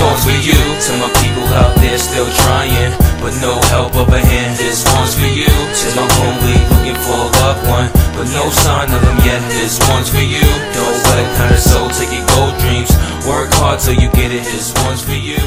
one's 0.00 0.24
for 0.24 0.34
you. 0.34 0.58
To 0.58 0.90
my 0.98 1.10
people 1.22 1.46
out 1.54 1.74
there 1.82 1.98
still 1.98 2.28
trying, 2.46 2.92
but 3.20 3.34
no 3.42 3.58
help 3.70 3.94
of 3.96 4.08
a 4.08 4.20
hand. 4.20 4.56
This 4.58 4.84
one's 4.94 5.14
for 5.14 5.26
you. 5.26 5.50
To 5.50 5.86
my 5.98 6.06
homie 6.18 6.60
looking 6.70 6.98
for 7.02 7.18
a 7.18 7.28
loved 7.42 7.62
one, 7.68 7.88
but 8.14 8.26
no 8.34 8.50
sign 8.50 8.90
of 8.92 9.00
them 9.02 9.18
yet. 9.26 9.42
This 9.54 9.78
one's 9.88 10.08
for 10.08 10.22
you. 10.22 10.44
Don't 10.74 10.98
let 11.12 11.26
kind 11.36 11.54
of 11.54 11.60
soul 11.60 11.88
take 11.90 12.12
your 12.12 12.26
gold 12.34 12.54
dreams. 12.62 12.90
Work 13.26 13.50
hard 13.58 13.80
till 13.80 13.94
you 13.94 14.10
get 14.12 14.30
it. 14.30 14.44
This 14.44 14.74
one's 14.84 15.02
for 15.02 15.18
you. 15.18 15.38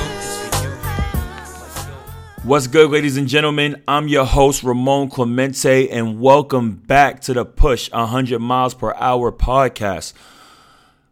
What's 2.44 2.66
good, 2.66 2.90
ladies 2.90 3.18
and 3.18 3.28
gentlemen? 3.28 3.84
I'm 3.88 4.08
your 4.08 4.26
host, 4.26 4.64
Ramon 4.64 5.10
Clemente, 5.10 5.90
and 5.90 6.20
welcome 6.20 6.72
back 6.72 7.22
to 7.22 7.34
the 7.34 7.46
Push 7.46 7.92
100 7.92 8.40
Miles 8.40 8.74
Per 8.74 8.96
Hour 8.96 9.32
podcast. 9.32 10.14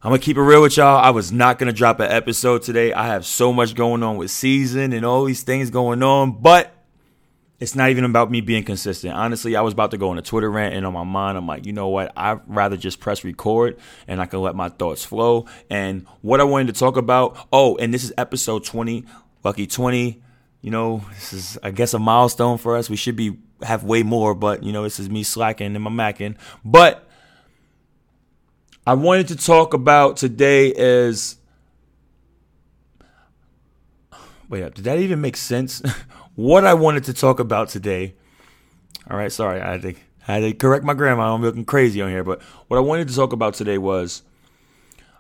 I'm 0.02 0.12
gonna 0.12 0.20
keep 0.20 0.38
it 0.38 0.42
real 0.42 0.62
with 0.62 0.78
y'all. 0.78 0.98
I 0.98 1.10
was 1.10 1.30
not 1.30 1.60
gonna 1.60 1.74
drop 1.74 2.00
an 2.00 2.10
episode 2.10 2.62
today. 2.62 2.94
I 2.94 3.08
have 3.08 3.26
so 3.26 3.52
much 3.52 3.76
going 3.76 4.02
on 4.02 4.16
with 4.16 4.32
season 4.32 4.94
and 4.94 5.06
all 5.06 5.26
these 5.26 5.44
things 5.44 5.70
going 5.70 6.02
on, 6.02 6.42
but 6.42 6.74
it's 7.60 7.76
not 7.76 7.90
even 7.90 8.06
about 8.06 8.32
me 8.32 8.40
being 8.40 8.64
consistent. 8.64 9.14
Honestly, 9.14 9.58
I 9.58 9.62
was 9.62 9.74
about 9.74 9.92
to 9.92 9.98
go 9.98 10.12
on 10.12 10.18
a 10.18 10.22
Twitter 10.22 10.50
rant, 10.50 10.74
and 10.74 10.86
on 10.86 10.94
my 10.94 11.04
mind, 11.04 11.38
I'm 11.38 11.48
like, 11.48 11.66
you 11.66 11.74
know 11.74 11.90
what? 11.90 12.14
I'd 12.16 12.40
rather 12.48 12.78
just 12.78 13.02
press 13.02 13.26
record 13.26 13.78
and 14.08 14.22
I 14.22 14.26
can 14.26 14.40
let 14.40 14.56
my 14.56 14.70
thoughts 14.70 15.04
flow. 15.04 15.48
And 15.70 16.08
what 16.22 16.40
I 16.40 16.46
wanted 16.46 16.74
to 16.74 16.80
talk 16.80 16.96
about, 16.96 17.38
oh, 17.52 17.76
and 17.76 17.94
this 17.94 18.06
is 18.06 18.14
episode 18.18 18.64
20, 18.64 19.04
lucky 19.44 19.68
20. 19.68 20.24
You 20.62 20.72
know, 20.72 21.04
this 21.14 21.34
is, 21.34 21.58
I 21.62 21.72
guess, 21.72 21.94
a 21.94 22.00
milestone 22.00 22.58
for 22.58 22.78
us. 22.78 22.90
We 22.90 22.96
should 22.96 23.18
be 23.18 23.38
have 23.64 23.84
way 23.84 24.04
more, 24.04 24.34
but 24.34 24.64
you 24.64 24.72
know, 24.72 24.84
this 24.84 24.98
is 24.98 25.10
me 25.10 25.24
slacking 25.24 25.76
and 25.76 25.84
my 25.84 25.92
macking. 25.92 26.38
But 26.64 27.09
I 28.90 28.94
wanted 28.94 29.28
to 29.28 29.36
talk 29.36 29.76
about 29.76 30.18
today 30.18 30.70
is 30.70 31.38
wait 34.50 34.64
up, 34.64 34.74
did 34.74 34.86
that 34.86 34.98
even 34.98 35.22
make 35.22 35.38
sense? 35.38 35.84
what 36.36 36.66
I 36.66 36.74
wanted 36.74 37.04
to 37.04 37.14
talk 37.14 37.40
about 37.40 37.70
today. 37.70 38.16
All 39.08 39.16
right, 39.16 39.32
sorry, 39.32 39.62
I 39.62 39.74
had 39.74 39.84
to, 39.84 39.94
I 40.28 40.34
had 40.34 40.40
to 40.40 40.54
correct 40.54 40.86
my 40.86 40.96
grandma. 40.96 41.36
I'm 41.36 41.44
looking 41.44 41.66
crazy 41.66 42.02
on 42.02 42.10
here, 42.10 42.24
but 42.24 42.42
what 42.68 42.78
I 42.78 42.80
wanted 42.80 43.10
to 43.10 43.16
talk 43.16 43.32
about 43.32 43.54
today 43.54 43.78
was 43.78 44.24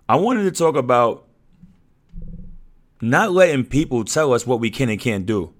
I 0.10 0.16
wanted 0.16 0.46
to 0.46 0.52
talk 0.52 0.76
about 0.76 1.28
not 3.02 3.32
letting 3.34 3.66
people 3.66 4.04
tell 4.04 4.34
us 4.34 4.48
what 4.48 4.60
we 4.60 4.72
can 4.72 4.90
and 4.90 5.00
can't 5.00 5.28
do. 5.28 5.54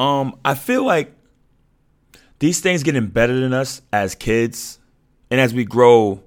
Um, 0.00 0.36
I 0.44 0.56
feel 0.56 0.84
like 0.84 1.14
these 2.40 2.58
things 2.58 2.82
get 2.82 2.96
embedded 2.96 3.40
in 3.40 3.52
us 3.52 3.82
as 3.92 4.16
kids 4.16 4.80
and 5.30 5.40
as 5.40 5.54
we 5.54 5.64
grow 5.64 6.24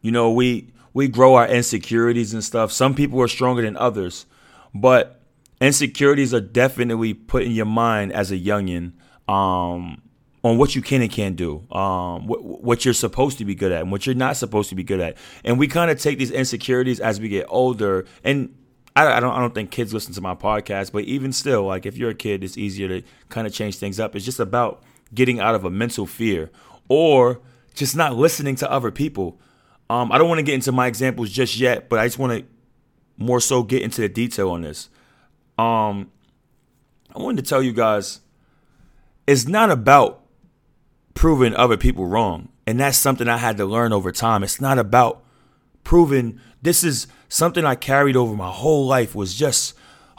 you 0.00 0.10
know, 0.10 0.30
we 0.30 0.72
we 0.92 1.08
grow 1.08 1.34
our 1.34 1.46
insecurities 1.46 2.34
and 2.34 2.42
stuff. 2.42 2.72
Some 2.72 2.94
people 2.94 3.20
are 3.20 3.28
stronger 3.28 3.62
than 3.62 3.76
others, 3.76 4.26
but 4.74 5.20
insecurities 5.60 6.34
are 6.34 6.40
definitely 6.40 7.14
put 7.14 7.42
in 7.42 7.52
your 7.52 7.66
mind 7.66 8.12
as 8.12 8.30
a 8.30 8.38
youngin 8.38 8.92
um, 9.28 10.02
on 10.42 10.58
what 10.58 10.74
you 10.74 10.82
can 10.82 11.02
and 11.02 11.10
can't 11.10 11.36
do, 11.36 11.66
um, 11.70 12.26
what, 12.26 12.42
what 12.42 12.84
you're 12.84 12.94
supposed 12.94 13.38
to 13.38 13.44
be 13.44 13.54
good 13.54 13.70
at, 13.72 13.82
and 13.82 13.92
what 13.92 14.06
you're 14.06 14.14
not 14.14 14.36
supposed 14.36 14.68
to 14.70 14.74
be 14.74 14.82
good 14.82 15.00
at. 15.00 15.16
And 15.44 15.58
we 15.58 15.68
kind 15.68 15.90
of 15.90 16.00
take 16.00 16.18
these 16.18 16.30
insecurities 16.30 16.98
as 16.98 17.20
we 17.20 17.28
get 17.28 17.46
older. 17.48 18.06
And 18.24 18.56
I, 18.96 19.06
I, 19.06 19.20
don't 19.20 19.32
I 19.32 19.38
don't 19.38 19.54
think 19.54 19.70
kids 19.70 19.94
listen 19.94 20.14
to 20.14 20.20
my 20.20 20.34
podcast, 20.34 20.92
but 20.92 21.04
even 21.04 21.32
still, 21.32 21.64
like 21.64 21.86
if 21.86 21.96
you're 21.96 22.10
a 22.10 22.14
kid, 22.14 22.42
it's 22.42 22.56
easier 22.56 22.88
to 22.88 23.06
kind 23.28 23.46
of 23.46 23.52
change 23.52 23.76
things 23.76 24.00
up. 24.00 24.16
It's 24.16 24.24
just 24.24 24.40
about 24.40 24.82
getting 25.14 25.40
out 25.40 25.54
of 25.54 25.64
a 25.64 25.70
mental 25.70 26.06
fear 26.06 26.50
or 26.88 27.40
just 27.74 27.94
not 27.94 28.16
listening 28.16 28.56
to 28.56 28.70
other 28.70 28.90
people. 28.90 29.38
Um, 29.90 30.12
I 30.12 30.18
don't 30.18 30.28
want 30.28 30.38
to 30.38 30.44
get 30.44 30.54
into 30.54 30.70
my 30.70 30.86
examples 30.86 31.30
just 31.30 31.58
yet, 31.58 31.88
but 31.88 31.98
I 31.98 32.06
just 32.06 32.16
want 32.16 32.32
to 32.32 32.46
more 33.16 33.40
so 33.40 33.64
get 33.64 33.82
into 33.82 34.00
the 34.00 34.08
detail 34.08 34.50
on 34.50 34.62
this. 34.62 34.88
Um, 35.58 36.12
I 37.12 37.18
wanted 37.18 37.44
to 37.44 37.48
tell 37.48 37.60
you 37.60 37.72
guys, 37.72 38.20
it's 39.26 39.48
not 39.48 39.68
about 39.68 40.22
proving 41.14 41.56
other 41.56 41.76
people 41.76 42.06
wrong, 42.06 42.50
and 42.68 42.78
that's 42.78 42.98
something 42.98 43.26
I 43.26 43.38
had 43.38 43.56
to 43.56 43.66
learn 43.66 43.92
over 43.92 44.12
time. 44.12 44.44
It's 44.44 44.60
not 44.60 44.78
about 44.78 45.24
proving. 45.82 46.38
This 46.62 46.84
is 46.84 47.08
something 47.28 47.64
I 47.64 47.74
carried 47.74 48.14
over 48.14 48.36
my 48.36 48.50
whole 48.50 48.86
life. 48.86 49.16
Was 49.16 49.34
just, 49.34 49.74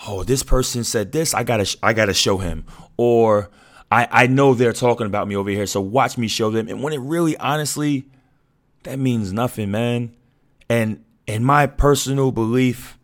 oh, 0.06 0.26
this 0.26 0.44
person 0.44 0.84
said 0.84 1.14
this. 1.14 1.34
I 1.34 1.46
gotta, 1.46 1.78
I 1.82 1.94
gotta 1.94 2.14
show 2.14 2.40
him, 2.40 2.66
or 2.98 3.50
I, 3.90 4.06
I 4.12 4.28
know 4.28 4.54
they're 4.54 4.74
talking 4.74 5.08
about 5.08 5.30
me 5.30 5.38
over 5.38 5.50
here, 5.50 5.66
so 5.66 5.80
watch 5.80 6.18
me 6.18 6.28
show 6.28 6.52
them. 6.52 6.68
And 6.68 6.84
when 6.84 6.92
it 6.92 7.00
really, 7.00 7.38
honestly 7.38 8.11
that 8.84 9.00
means 9.00 9.32
nothing, 9.32 9.72
man. 9.72 10.16
And 10.70 11.04
in 11.28 11.44
my 11.44 11.68
personal 11.68 12.32
belief, 12.32 12.98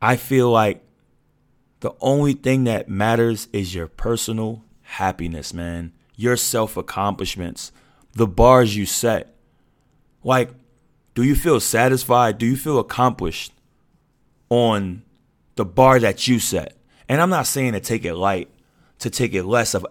I 0.00 0.16
feel 0.16 0.50
like 0.50 0.84
the 1.80 1.92
only 2.00 2.34
thing 2.34 2.64
that 2.64 2.88
matters 2.88 3.48
is 3.52 3.74
your 3.74 3.88
personal 3.88 4.64
happiness, 4.82 5.52
man. 5.52 5.92
Your 6.16 6.36
self 6.36 6.76
accomplishments, 6.76 7.72
the 8.12 8.26
bars 8.26 8.76
you 8.76 8.86
set. 8.86 9.34
Like, 10.22 10.50
do 11.14 11.22
you 11.22 11.34
feel 11.34 11.60
satisfied? 11.60 12.38
Do 12.38 12.46
you 12.46 12.56
feel 12.56 12.78
accomplished 12.78 13.52
on 14.48 15.02
the 15.56 15.64
bar 15.64 15.98
that 16.00 16.26
you 16.28 16.38
set? 16.38 16.76
And 17.08 17.20
I'm 17.20 17.30
not 17.30 17.46
saying 17.46 17.72
to 17.72 17.80
take 17.80 18.04
it 18.04 18.14
light, 18.14 18.48
to 19.00 19.10
take 19.10 19.34
it 19.34 19.44
less 19.44 19.74
of 19.74 19.86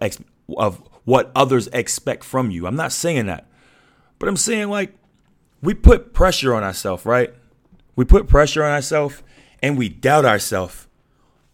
of 0.58 0.82
what 1.06 1.32
others 1.36 1.68
expect 1.68 2.24
from 2.24 2.52
you. 2.52 2.66
I'm 2.68 2.76
not 2.76 2.92
saying 2.92 3.26
that. 3.28 3.48
But 4.24 4.30
I'm 4.30 4.38
saying 4.38 4.70
like 4.70 4.94
we 5.62 5.74
put 5.74 6.14
pressure 6.14 6.54
on 6.56 6.64
ourselves, 6.64 7.06
right? 7.06 7.34
We 7.98 8.06
put 8.06 8.26
pressure 8.26 8.64
on 8.64 8.72
ourselves 8.72 9.22
and 9.62 9.78
we 9.78 9.90
doubt 9.90 10.24
ourselves 10.24 10.88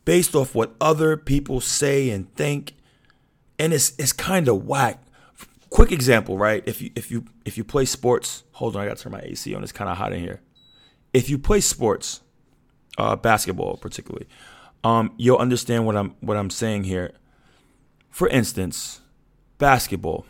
based 0.06 0.36
off 0.36 0.54
what 0.54 0.76
other 0.80 1.18
people 1.18 1.62
say 1.62 2.12
and 2.12 2.32
think. 2.36 2.76
And 3.58 3.74
it's 3.74 3.94
it's 3.98 4.14
kind 4.14 4.48
of 4.48 4.68
whack. 4.68 5.02
Quick 5.72 5.92
example, 5.92 6.38
right? 6.38 6.62
If 6.68 6.80
you 6.80 6.92
if 6.96 7.10
you 7.10 7.26
if 7.44 7.58
you 7.58 7.64
play 7.64 7.86
sports, 7.86 8.44
hold 8.52 8.76
on, 8.76 8.84
I 8.84 8.88
gotta 8.88 9.02
turn 9.02 9.14
my 9.14 9.22
AC 9.22 9.52
on. 9.56 9.64
It's 9.64 9.72
kind 9.72 9.90
of 9.90 9.98
hot 9.98 10.14
in 10.14 10.20
here. 10.20 10.40
If 11.12 11.28
you 11.28 11.40
play 11.40 11.62
sports, 11.62 12.22
uh, 13.00 13.16
basketball 13.16 13.78
particularly, 13.78 14.28
um, 14.84 15.12
you'll 15.18 15.38
understand 15.38 15.88
what 15.88 15.98
I'm 15.98 16.12
what 16.20 16.38
I'm 16.38 16.52
saying 16.52 16.84
here. 16.84 17.14
For 18.12 18.30
instance, 18.30 19.02
basketball. 19.58 20.28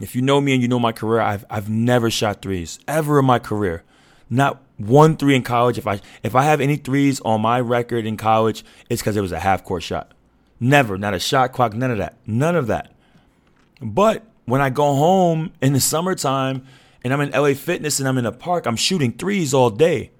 If 0.00 0.16
you 0.16 0.22
know 0.22 0.40
me 0.40 0.52
and 0.52 0.62
you 0.62 0.68
know 0.68 0.78
my 0.78 0.92
career, 0.92 1.20
I've 1.20 1.44
I've 1.48 1.68
never 1.68 2.10
shot 2.10 2.42
threes 2.42 2.78
ever 2.88 3.18
in 3.20 3.24
my 3.24 3.38
career. 3.38 3.84
Not 4.28 4.60
one 4.76 5.16
three 5.16 5.36
in 5.36 5.42
college. 5.42 5.78
If 5.78 5.86
I 5.86 6.00
if 6.22 6.34
I 6.34 6.42
have 6.44 6.60
any 6.60 6.76
threes 6.76 7.20
on 7.20 7.40
my 7.40 7.60
record 7.60 8.06
in 8.06 8.16
college, 8.16 8.64
it's 8.90 9.00
because 9.00 9.16
it 9.16 9.20
was 9.20 9.32
a 9.32 9.40
half 9.40 9.64
court 9.64 9.82
shot. 9.82 10.12
Never, 10.58 10.98
not 10.98 11.14
a 11.14 11.18
shot 11.18 11.52
clock, 11.52 11.74
none 11.74 11.90
of 11.90 11.98
that. 11.98 12.16
None 12.26 12.56
of 12.56 12.66
that. 12.68 12.92
But 13.80 14.24
when 14.46 14.60
I 14.60 14.70
go 14.70 14.94
home 14.94 15.52
in 15.60 15.72
the 15.72 15.80
summertime 15.80 16.66
and 17.02 17.12
I'm 17.12 17.20
in 17.20 17.30
LA 17.30 17.54
Fitness 17.54 17.98
and 17.98 18.08
I'm 18.08 18.18
in 18.18 18.26
a 18.26 18.32
park, 18.32 18.66
I'm 18.66 18.76
shooting 18.76 19.12
threes 19.12 19.54
all 19.54 19.70
day. 19.70 20.10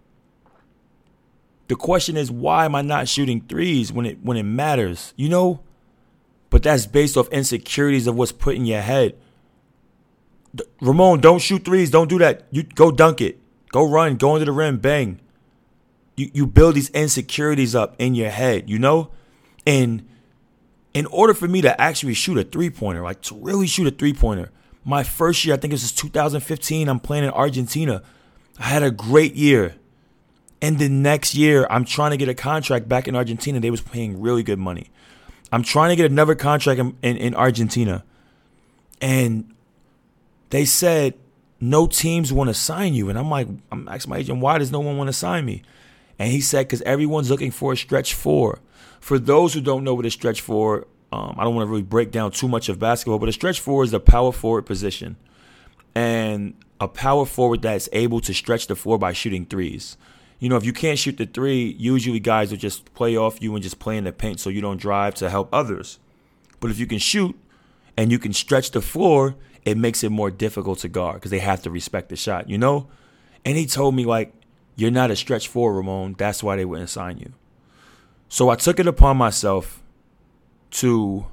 The 1.68 1.76
question 1.76 2.16
is 2.16 2.30
why 2.30 2.66
am 2.66 2.74
I 2.74 2.82
not 2.82 3.08
shooting 3.08 3.40
threes 3.40 3.92
when 3.92 4.06
it 4.06 4.18
when 4.22 4.36
it 4.36 4.42
matters? 4.42 5.14
You 5.16 5.28
know? 5.28 5.60
But 6.50 6.62
that's 6.62 6.86
based 6.86 7.16
off 7.16 7.28
insecurities 7.30 8.06
of 8.06 8.14
what's 8.16 8.30
put 8.30 8.54
in 8.54 8.64
your 8.64 8.82
head. 8.82 9.16
Ramon, 10.81 11.20
don't 11.20 11.41
shoot 11.41 11.65
threes. 11.65 11.91
Don't 11.91 12.09
do 12.09 12.19
that. 12.19 12.47
You 12.50 12.62
go 12.62 12.91
dunk 12.91 13.20
it. 13.20 13.41
Go 13.72 13.88
run. 13.88 14.16
Go 14.16 14.37
into 14.37 14.47
the 14.47 14.53
rim. 14.53 14.78
Bang. 14.78 15.20
You 16.16 16.31
you 16.32 16.47
build 16.47 16.76
these 16.76 16.91
insecurities 16.91 17.75
up 17.75 17.97
in 17.98 18.15
your 18.15 18.31
head, 18.31 18.70
you 18.70 18.78
know? 18.78 19.10
And 19.66 20.06
in 20.93 21.06
order 21.06 21.34
for 21.34 21.48
me 21.48 21.60
to 21.62 21.81
actually 21.81 22.14
shoot 22.14 22.38
a 22.38 22.44
three 22.44 22.70
pointer, 22.70 23.03
like 23.03 23.20
to 23.22 23.34
really 23.34 23.66
shoot 23.66 23.87
a 23.87 23.91
three 23.91 24.12
pointer, 24.12 24.50
my 24.84 25.03
first 25.03 25.44
year, 25.44 25.54
I 25.54 25.59
think 25.59 25.72
it 25.72 25.75
was 25.75 25.93
2015, 25.93 26.88
I'm 26.88 27.00
playing 27.00 27.25
in 27.25 27.31
Argentina. 27.31 28.03
I 28.59 28.64
had 28.64 28.82
a 28.82 28.91
great 28.91 29.34
year. 29.34 29.75
And 30.62 30.78
the 30.78 30.88
next 30.88 31.34
year, 31.34 31.66
I'm 31.69 31.84
trying 31.84 32.12
to 32.12 32.16
get 32.16 32.28
a 32.28 32.34
contract 32.34 32.88
back 32.88 33.09
in 33.09 33.16
Argentina. 33.16 33.60
They 33.60 33.70
was 33.70 33.81
paying 33.81 34.20
really 34.20 34.43
good 34.43 34.58
money. 34.58 34.90
I'm 35.52 35.62
trying 35.62 35.90
to 35.90 35.96
get 35.96 36.11
another 36.11 36.34
contract 36.34 36.81
in, 36.81 36.96
in, 37.02 37.17
in 37.17 37.34
Argentina. 37.34 38.05
And 39.00 39.53
they 40.54 40.64
said 40.64 41.14
no 41.60 41.88
teams 41.88 42.32
want 42.32 42.46
to 42.46 42.54
sign 42.54 42.94
you. 42.94 43.08
And 43.08 43.18
I'm 43.18 43.28
like, 43.28 43.48
I'm 43.72 43.88
asking 43.88 44.10
my 44.10 44.18
agent, 44.18 44.38
why 44.38 44.58
does 44.58 44.70
no 44.70 44.78
one 44.78 44.96
want 44.96 45.08
to 45.08 45.12
sign 45.12 45.44
me? 45.44 45.64
And 46.16 46.30
he 46.30 46.40
said, 46.40 46.68
because 46.68 46.80
everyone's 46.82 47.28
looking 47.28 47.50
for 47.50 47.72
a 47.72 47.76
stretch 47.76 48.14
four. 48.14 48.60
For 49.00 49.18
those 49.18 49.52
who 49.52 49.60
don't 49.60 49.82
know 49.82 49.94
what 49.94 50.06
a 50.06 50.12
stretch 50.12 50.40
four, 50.40 50.86
um, 51.10 51.34
I 51.36 51.42
don't 51.42 51.56
want 51.56 51.66
to 51.66 51.70
really 51.70 51.82
break 51.82 52.12
down 52.12 52.30
too 52.30 52.46
much 52.46 52.68
of 52.68 52.78
basketball, 52.78 53.18
but 53.18 53.28
a 53.28 53.32
stretch 53.32 53.58
four 53.58 53.82
is 53.82 53.92
a 53.92 53.98
power 53.98 54.30
forward 54.30 54.62
position. 54.62 55.16
And 55.92 56.54
a 56.80 56.86
power 56.86 57.26
forward 57.26 57.62
that's 57.62 57.88
able 57.92 58.20
to 58.20 58.32
stretch 58.32 58.68
the 58.68 58.76
floor 58.76 58.96
by 58.96 59.12
shooting 59.12 59.46
threes. 59.46 59.96
You 60.38 60.48
know, 60.48 60.56
if 60.56 60.64
you 60.64 60.72
can't 60.72 61.00
shoot 61.00 61.16
the 61.16 61.26
three, 61.26 61.74
usually 61.80 62.20
guys 62.20 62.52
will 62.52 62.58
just 62.58 62.94
play 62.94 63.16
off 63.16 63.42
you 63.42 63.52
and 63.54 63.62
just 63.62 63.80
play 63.80 63.96
in 63.96 64.04
the 64.04 64.12
paint 64.12 64.38
so 64.38 64.50
you 64.50 64.60
don't 64.60 64.80
drive 64.80 65.16
to 65.16 65.30
help 65.30 65.48
others. 65.52 65.98
But 66.60 66.70
if 66.70 66.78
you 66.78 66.86
can 66.86 66.98
shoot 66.98 67.36
and 67.96 68.12
you 68.12 68.20
can 68.20 68.32
stretch 68.32 68.70
the 68.70 68.80
floor, 68.80 69.34
it 69.64 69.76
makes 69.76 70.05
it 70.05 70.11
more 70.11 70.31
difficult 70.31 70.81
to 70.81 70.88
guard 70.88 71.16
because 71.16 71.31
they 71.31 71.38
have 71.38 71.62
to 71.62 71.70
respect 71.70 72.08
the 72.08 72.16
shot, 72.16 72.49
you 72.49 72.58
know? 72.58 72.88
And 73.44 73.56
he 73.56 73.66
told 73.66 73.94
me, 73.94 74.05
like, 74.05 74.32
you're 74.76 74.90
not 74.90 75.11
a 75.11 75.16
stretch 75.16 75.49
four, 75.49 75.75
Ramon. 75.75 76.14
That's 76.19 76.43
why 76.43 76.56
they 76.56 76.64
wouldn't 76.64 76.90
sign 76.90 77.19
you. 77.19 77.32
So 78.28 78.49
I 78.49 78.56
took 78.56 78.81
it 78.81 78.87
upon 78.87 79.16
myself 79.16 79.82
to 80.72 81.26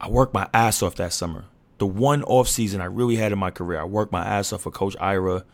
I 0.00 0.08
worked 0.08 0.32
my 0.32 0.48
ass 0.54 0.82
off 0.82 0.94
that 0.96 1.12
summer. 1.12 1.44
The 1.78 1.86
one 1.86 2.22
off 2.24 2.48
season 2.48 2.80
I 2.80 2.86
really 2.86 3.16
had 3.16 3.32
in 3.32 3.38
my 3.38 3.50
career. 3.50 3.80
I 3.80 3.84
worked 3.84 4.12
my 4.12 4.24
ass 4.24 4.52
off 4.52 4.62
for 4.62 4.70
Coach 4.70 4.96
Ira. 4.98 5.44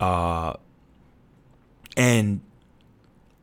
Uh, 0.00 0.54
and 1.96 2.40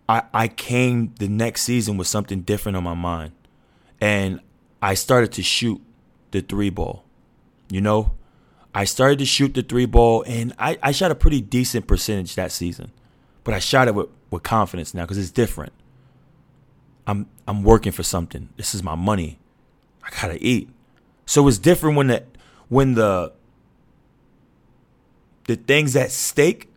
I 0.10 0.24
I 0.34 0.48
came 0.50 1.14
the 1.20 1.30
next 1.30 1.62
season 1.62 1.98
with 1.98 2.08
something 2.08 2.42
different 2.42 2.76
on 2.76 2.84
my 2.84 2.94
mind. 2.94 3.32
And 4.02 4.42
I 4.82 4.94
started 4.94 5.32
to 5.34 5.44
shoot 5.44 5.82
the 6.32 6.42
three 6.42 6.70
ball. 6.70 7.07
You 7.70 7.82
know? 7.82 8.14
I 8.74 8.84
started 8.84 9.20
to 9.20 9.26
shoot 9.26 9.54
the 9.54 9.64
three 9.64 9.86
ball 9.86 10.24
and 10.28 10.54
I, 10.60 10.78
I 10.84 10.92
shot 10.92 11.10
a 11.10 11.16
pretty 11.16 11.42
decent 11.42 11.88
percentage 11.88 12.36
that 12.36 12.52
season. 12.52 12.92
But 13.44 13.54
I 13.54 13.60
shot 13.60 13.88
it 13.88 13.96
with, 13.96 14.10
with 14.30 14.44
confidence 14.44 14.94
now 14.94 15.04
because 15.04 15.18
it's 15.18 15.32
different. 15.32 15.74
I'm 17.08 17.28
I'm 17.48 17.64
working 17.64 17.94
for 17.94 18.04
something. 18.04 18.50
This 18.58 18.76
is 18.76 18.84
my 18.84 18.96
money. 18.96 19.40
I 20.04 20.10
gotta 20.22 20.38
eat. 20.46 20.70
So 21.26 21.48
it's 21.48 21.58
different 21.58 21.96
when 21.96 22.08
the 22.08 22.24
when 22.68 22.94
the 22.96 23.32
the 25.48 25.56
things 25.56 25.96
at 25.96 26.12
stake 26.12 26.70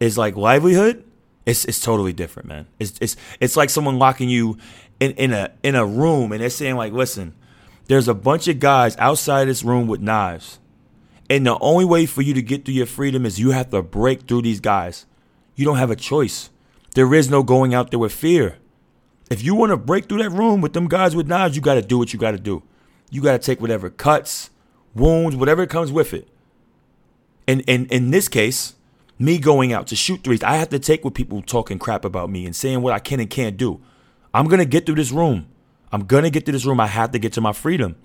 is 0.00 0.18
like 0.18 0.36
livelihood. 0.36 1.04
It's 1.46 1.64
it's 1.64 1.80
totally 1.80 2.12
different, 2.12 2.48
man. 2.48 2.66
It's 2.78 2.98
it's 3.00 3.16
it's 3.40 3.56
like 3.56 3.70
someone 3.70 3.98
locking 3.98 4.28
you 4.28 4.58
in, 5.00 5.12
in 5.12 5.32
a 5.32 5.52
in 5.62 5.76
a 5.76 5.86
room 5.86 6.32
and 6.32 6.42
they're 6.42 6.50
saying 6.50 6.76
like, 6.76 6.92
listen, 6.92 7.34
there's 7.88 8.06
a 8.08 8.14
bunch 8.14 8.48
of 8.48 8.60
guys 8.60 8.96
outside 8.98 9.46
this 9.46 9.64
room 9.64 9.86
with 9.86 10.00
knives. 10.00 10.58
And 11.28 11.46
the 11.46 11.58
only 11.58 11.84
way 11.84 12.06
for 12.06 12.22
you 12.22 12.32
to 12.34 12.42
get 12.42 12.64
through 12.64 12.74
your 12.74 12.86
freedom 12.86 13.26
is 13.26 13.40
you 13.40 13.50
have 13.50 13.70
to 13.70 13.82
break 13.82 14.22
through 14.22 14.42
these 14.42 14.60
guys. 14.60 15.04
You 15.56 15.64
don't 15.64 15.78
have 15.78 15.90
a 15.90 15.96
choice. 15.96 16.50
There 16.94 17.12
is 17.12 17.28
no 17.28 17.42
going 17.42 17.74
out 17.74 17.90
there 17.90 17.98
with 17.98 18.12
fear. 18.12 18.58
If 19.30 19.42
you 19.42 19.54
want 19.54 19.70
to 19.70 19.76
break 19.76 20.08
through 20.08 20.22
that 20.22 20.30
room 20.30 20.60
with 20.60 20.72
them 20.72 20.88
guys 20.88 21.16
with 21.16 21.26
knives, 21.26 21.56
you 21.56 21.62
got 21.62 21.74
to 21.74 21.82
do 21.82 21.98
what 21.98 22.12
you 22.12 22.18
got 22.18 22.30
to 22.30 22.38
do. 22.38 22.62
You 23.10 23.22
got 23.22 23.32
to 23.32 23.38
take 23.38 23.60
whatever 23.60 23.90
cuts, 23.90 24.50
wounds, 24.94 25.36
whatever 25.36 25.66
comes 25.66 25.92
with 25.92 26.14
it. 26.14 26.28
And, 27.46 27.62
and 27.66 27.90
in 27.90 28.10
this 28.10 28.28
case, 28.28 28.74
me 29.18 29.38
going 29.38 29.72
out 29.72 29.86
to 29.88 29.96
shoot 29.96 30.22
threes, 30.24 30.42
I 30.42 30.56
have 30.56 30.68
to 30.70 30.78
take 30.78 31.04
what 31.04 31.14
people 31.14 31.42
talking 31.42 31.78
crap 31.78 32.04
about 32.04 32.30
me 32.30 32.46
and 32.46 32.54
saying 32.54 32.82
what 32.82 32.92
I 32.92 32.98
can 32.98 33.20
and 33.20 33.28
can't 33.28 33.56
do. 33.56 33.80
I'm 34.32 34.46
going 34.46 34.60
to 34.60 34.66
get 34.66 34.86
through 34.86 34.96
this 34.96 35.10
room. 35.10 35.46
I'm 35.92 36.04
going 36.04 36.24
to 36.24 36.30
get 36.30 36.46
to 36.46 36.52
this 36.52 36.64
room. 36.64 36.80
I 36.80 36.86
have 36.86 37.12
to 37.12 37.18
get 37.18 37.32
to 37.34 37.40
my 37.40 37.52
freedom. 37.52 37.96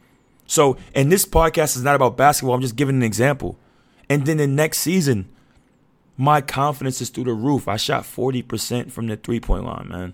So, 0.46 0.78
and 0.94 1.12
this 1.12 1.26
podcast 1.26 1.76
is 1.76 1.84
not 1.84 1.96
about 1.96 2.18
basketball. 2.18 2.56
I'm 2.56 2.62
just 2.62 2.76
giving 2.76 2.96
an 2.96 3.04
example. 3.04 3.58
And 4.10 4.26
then 4.26 4.38
the 4.38 4.48
next 4.48 4.80
season, 4.80 5.30
my 6.18 6.42
confidence 6.42 7.02
is 7.02 7.10
through 7.10 7.26
the 7.26 7.34
roof. 7.34 7.68
I 7.68 7.78
shot 7.78 8.04
40% 8.04 8.92
from 8.92 9.08
the 9.08 9.16
three 9.16 9.40
point 9.40 9.66
line, 9.66 9.88
man. 9.90 10.14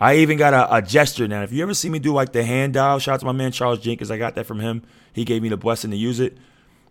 I 0.00 0.16
even 0.16 0.36
got 0.36 0.52
a, 0.52 0.76
a, 0.76 0.82
gesture 0.82 1.28
now. 1.28 1.42
If 1.42 1.52
you 1.52 1.62
ever 1.62 1.74
see 1.74 1.88
me 1.88 2.00
do 2.00 2.12
like 2.12 2.32
the 2.32 2.42
hand 2.42 2.74
dial, 2.74 2.98
shout 2.98 3.14
out 3.14 3.20
to 3.20 3.26
my 3.26 3.32
man 3.32 3.52
Charles 3.52 3.78
Jenkins. 3.78 4.10
I 4.10 4.18
got 4.18 4.34
that 4.34 4.46
from 4.46 4.58
him. 4.58 4.82
He 5.12 5.24
gave 5.24 5.42
me 5.42 5.48
the 5.48 5.56
blessing 5.56 5.92
to 5.92 5.96
use 5.96 6.18
it. 6.18 6.36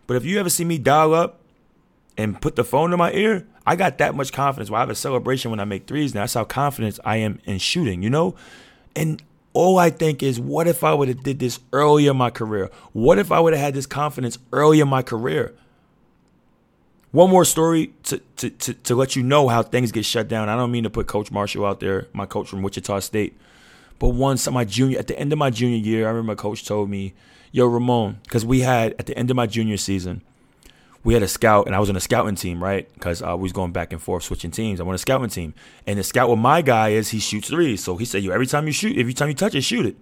But 0.07 0.15
if 0.15 0.23
you 0.23 0.39
ever 0.39 0.49
see 0.49 0.63
me 0.63 0.77
dial 0.77 1.13
up 1.13 1.41
and 2.17 2.41
put 2.41 2.55
the 2.55 2.63
phone 2.63 2.91
to 2.91 2.97
my 2.97 3.11
ear, 3.11 3.45
I 3.65 3.75
got 3.75 3.97
that 3.97 4.15
much 4.15 4.31
confidence. 4.31 4.69
Well, 4.69 4.77
I 4.77 4.81
have 4.81 4.89
a 4.89 4.95
celebration 4.95 5.51
when 5.51 5.59
I 5.59 5.65
make 5.65 5.87
threes. 5.87 6.15
Now 6.15 6.21
that's 6.21 6.35
how 6.35 6.45
confident 6.45 6.99
I 7.03 7.17
am 7.17 7.39
in 7.43 7.57
shooting, 7.57 8.01
you 8.01 8.09
know? 8.09 8.35
And 8.95 9.21
all 9.53 9.77
I 9.77 9.89
think 9.89 10.23
is, 10.23 10.39
what 10.39 10.67
if 10.67 10.83
I 10.83 10.93
would 10.93 11.07
have 11.07 11.23
did 11.23 11.39
this 11.39 11.59
earlier 11.73 12.11
in 12.11 12.17
my 12.17 12.29
career? 12.29 12.69
What 12.93 13.19
if 13.19 13.31
I 13.31 13.39
would 13.39 13.53
have 13.53 13.61
had 13.61 13.73
this 13.73 13.85
confidence 13.85 14.37
earlier 14.51 14.83
in 14.83 14.89
my 14.89 15.01
career? 15.01 15.53
One 17.11 17.29
more 17.29 17.43
story 17.43 17.93
to, 18.03 18.19
to, 18.37 18.49
to, 18.49 18.73
to, 18.73 18.95
let 18.95 19.17
you 19.17 19.23
know 19.23 19.49
how 19.49 19.63
things 19.63 19.91
get 19.91 20.05
shut 20.05 20.29
down. 20.29 20.47
I 20.47 20.55
don't 20.55 20.71
mean 20.71 20.83
to 20.83 20.89
put 20.89 21.07
Coach 21.07 21.29
Marshall 21.29 21.65
out 21.65 21.81
there, 21.81 22.07
my 22.13 22.25
coach 22.25 22.47
from 22.47 22.61
Wichita 22.61 22.99
State. 22.99 23.37
But 23.99 24.09
once 24.09 24.49
my 24.49 24.63
junior, 24.63 24.97
at 24.97 25.07
the 25.07 25.19
end 25.19 25.33
of 25.33 25.37
my 25.37 25.49
junior 25.49 25.77
year, 25.77 26.05
I 26.05 26.11
remember 26.11 26.31
my 26.31 26.35
coach 26.35 26.65
told 26.65 26.89
me, 26.89 27.13
yo, 27.51 27.67
Ramon, 27.67 28.19
because 28.23 28.45
we 28.45 28.61
had, 28.61 28.95
at 28.97 29.07
the 29.07 29.17
end 29.17 29.29
of 29.29 29.35
my 29.35 29.45
junior 29.45 29.75
season, 29.75 30.21
we 31.03 31.13
had 31.13 31.23
a 31.23 31.27
scout, 31.27 31.65
and 31.65 31.75
I 31.75 31.79
was 31.79 31.89
on 31.89 31.95
a 31.95 32.01
scouting 32.01 32.35
team, 32.35 32.63
right? 32.63 32.91
Because 32.93 33.21
uh, 33.21 33.35
we 33.35 33.43
was 33.43 33.53
going 33.53 33.71
back 33.71 33.91
and 33.91 34.01
forth, 34.01 34.23
switching 34.23 34.51
teams. 34.51 34.79
I 34.79 34.85
on 34.85 34.93
a 34.93 34.97
scouting 34.97 35.29
team, 35.29 35.53
and 35.87 35.97
the 35.97 36.03
scout 36.03 36.29
with 36.29 36.39
my 36.39 36.61
guy 36.61 36.89
is 36.89 37.09
he 37.09 37.19
shoots 37.19 37.49
threes. 37.49 37.83
So 37.83 37.97
he 37.97 38.05
said, 38.05 38.23
"Yo, 38.23 38.31
every 38.31 38.47
time 38.47 38.67
you 38.67 38.73
shoot, 38.73 38.97
every 38.97 39.13
time 39.13 39.29
you 39.29 39.35
touch 39.35 39.55
it, 39.55 39.61
shoot 39.61 39.85
it." 39.85 39.95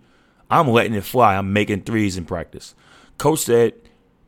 I'm 0.49 0.67
letting 0.69 0.93
it 0.95 1.03
fly. 1.03 1.35
I'm 1.35 1.53
making 1.53 1.83
threes 1.83 2.17
in 2.17 2.25
practice. 2.25 2.73
Coach 3.17 3.39
said, 3.41 3.73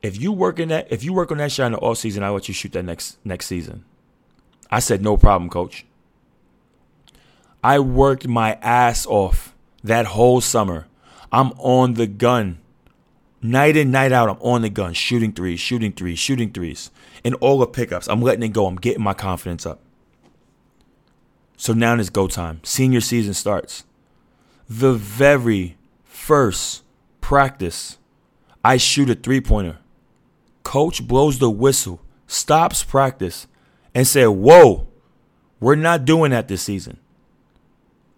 if 0.01 0.19
you 0.19 0.31
work 0.31 0.59
in 0.59 0.69
that, 0.69 0.91
if 0.91 1.03
you 1.03 1.13
work 1.13 1.31
on 1.31 1.37
that 1.37 1.51
shot 1.51 1.67
in 1.67 1.71
the 1.73 1.79
off 1.79 1.97
season, 1.97 2.23
I'll 2.23 2.33
let 2.33 2.47
you 2.47 2.53
shoot 2.53 2.71
that 2.73 2.83
next 2.83 3.17
next 3.23 3.47
season. 3.47 3.85
I 4.69 4.79
said, 4.79 5.01
no 5.01 5.17
problem, 5.17 5.49
coach. 5.49 5.85
I 7.63 7.79
worked 7.79 8.27
my 8.27 8.53
ass 8.61 9.05
off 9.05 9.53
that 9.83 10.05
whole 10.07 10.41
summer. 10.41 10.87
I'm 11.31 11.51
on 11.53 11.95
the 11.95 12.07
gun. 12.07 12.59
Night 13.41 13.75
in, 13.75 13.89
night 13.89 14.11
out, 14.11 14.29
I'm 14.29 14.37
on 14.41 14.61
the 14.61 14.69
gun, 14.69 14.93
shooting 14.93 15.33
threes, 15.33 15.59
shooting 15.59 15.91
threes, 15.91 16.19
shooting 16.19 16.51
threes. 16.51 16.91
and 17.23 17.35
all 17.35 17.59
the 17.59 17.67
pickups, 17.67 18.07
I'm 18.07 18.21
letting 18.21 18.43
it 18.43 18.53
go. 18.53 18.67
I'm 18.67 18.75
getting 18.75 19.03
my 19.03 19.13
confidence 19.13 19.65
up. 19.65 19.79
So 21.57 21.73
now 21.73 21.95
it's 21.95 22.09
go 22.09 22.27
time. 22.27 22.59
Senior 22.63 23.01
season 23.01 23.33
starts. 23.33 23.83
The 24.67 24.93
very 24.93 25.77
first 26.03 26.83
practice, 27.19 27.97
I 28.63 28.77
shoot 28.77 29.09
a 29.09 29.15
three 29.15 29.41
pointer. 29.41 29.77
Coach 30.63 31.07
blows 31.07 31.39
the 31.39 31.49
whistle, 31.49 32.01
stops 32.25 32.83
practice, 32.83 33.47
and 33.93 34.07
said, 34.07 34.27
Whoa, 34.27 34.87
we're 35.59 35.75
not 35.75 36.05
doing 36.05 36.31
that 36.31 36.47
this 36.47 36.63
season. 36.63 36.97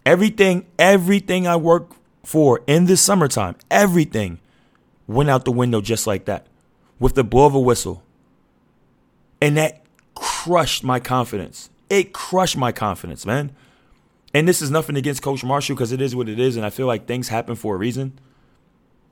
Everything, 0.06 0.66
everything 0.78 1.48
I 1.48 1.56
work 1.56 1.92
for 2.24 2.62
in 2.68 2.86
the 2.86 2.96
summertime, 2.98 3.56
everything 3.72 4.40
went 5.08 5.30
out 5.30 5.46
the 5.46 5.52
window 5.52 5.82
just 5.82 6.08
like 6.08 6.26
that 6.26 6.48
with 7.00 7.16
the 7.16 7.24
blow 7.24 7.46
of 7.46 7.56
a 7.56 7.60
whistle. 7.60 8.04
And 9.42 9.58
that 9.58 9.84
crushed 10.16 10.84
my 10.84 11.00
confidence. 11.00 11.70
It 11.90 12.14
crushed 12.14 12.58
my 12.58 12.72
confidence, 12.72 13.26
man. 13.26 13.56
And 14.34 14.48
this 14.48 14.62
is 14.62 14.72
nothing 14.72 14.96
against 14.96 15.22
Coach 15.22 15.44
Marshall 15.44 15.76
because 15.76 15.92
it 15.92 16.02
is 16.02 16.16
what 16.16 16.30
it 16.30 16.40
is. 16.40 16.56
And 16.56 16.66
I 16.66 16.70
feel 16.70 16.88
like 16.88 17.06
things 17.06 17.28
happen 17.28 17.56
for 17.56 17.76
a 17.76 17.78
reason. 17.78 18.20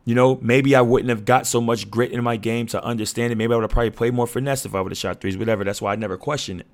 You 0.03 0.15
know, 0.15 0.39
maybe 0.41 0.75
I 0.75 0.81
wouldn't 0.81 1.09
have 1.09 1.25
got 1.25 1.45
so 1.45 1.61
much 1.61 1.91
grit 1.91 2.11
in 2.11 2.23
my 2.23 2.37
game 2.37 2.65
to 2.67 2.83
understand 2.83 3.31
it. 3.31 3.35
Maybe 3.35 3.53
I 3.53 3.57
would 3.57 3.63
have 3.63 3.71
probably 3.71 3.91
played 3.91 4.15
more 4.15 4.25
finesse 4.25 4.65
if 4.65 4.73
I 4.73 4.81
would 4.81 4.91
have 4.91 4.97
shot 4.97 5.21
threes, 5.21 5.37
whatever. 5.37 5.63
That's 5.63 5.81
why 5.81 5.93
I 5.93 5.95
never 5.95 6.17
question 6.17 6.61
it. 6.61 6.67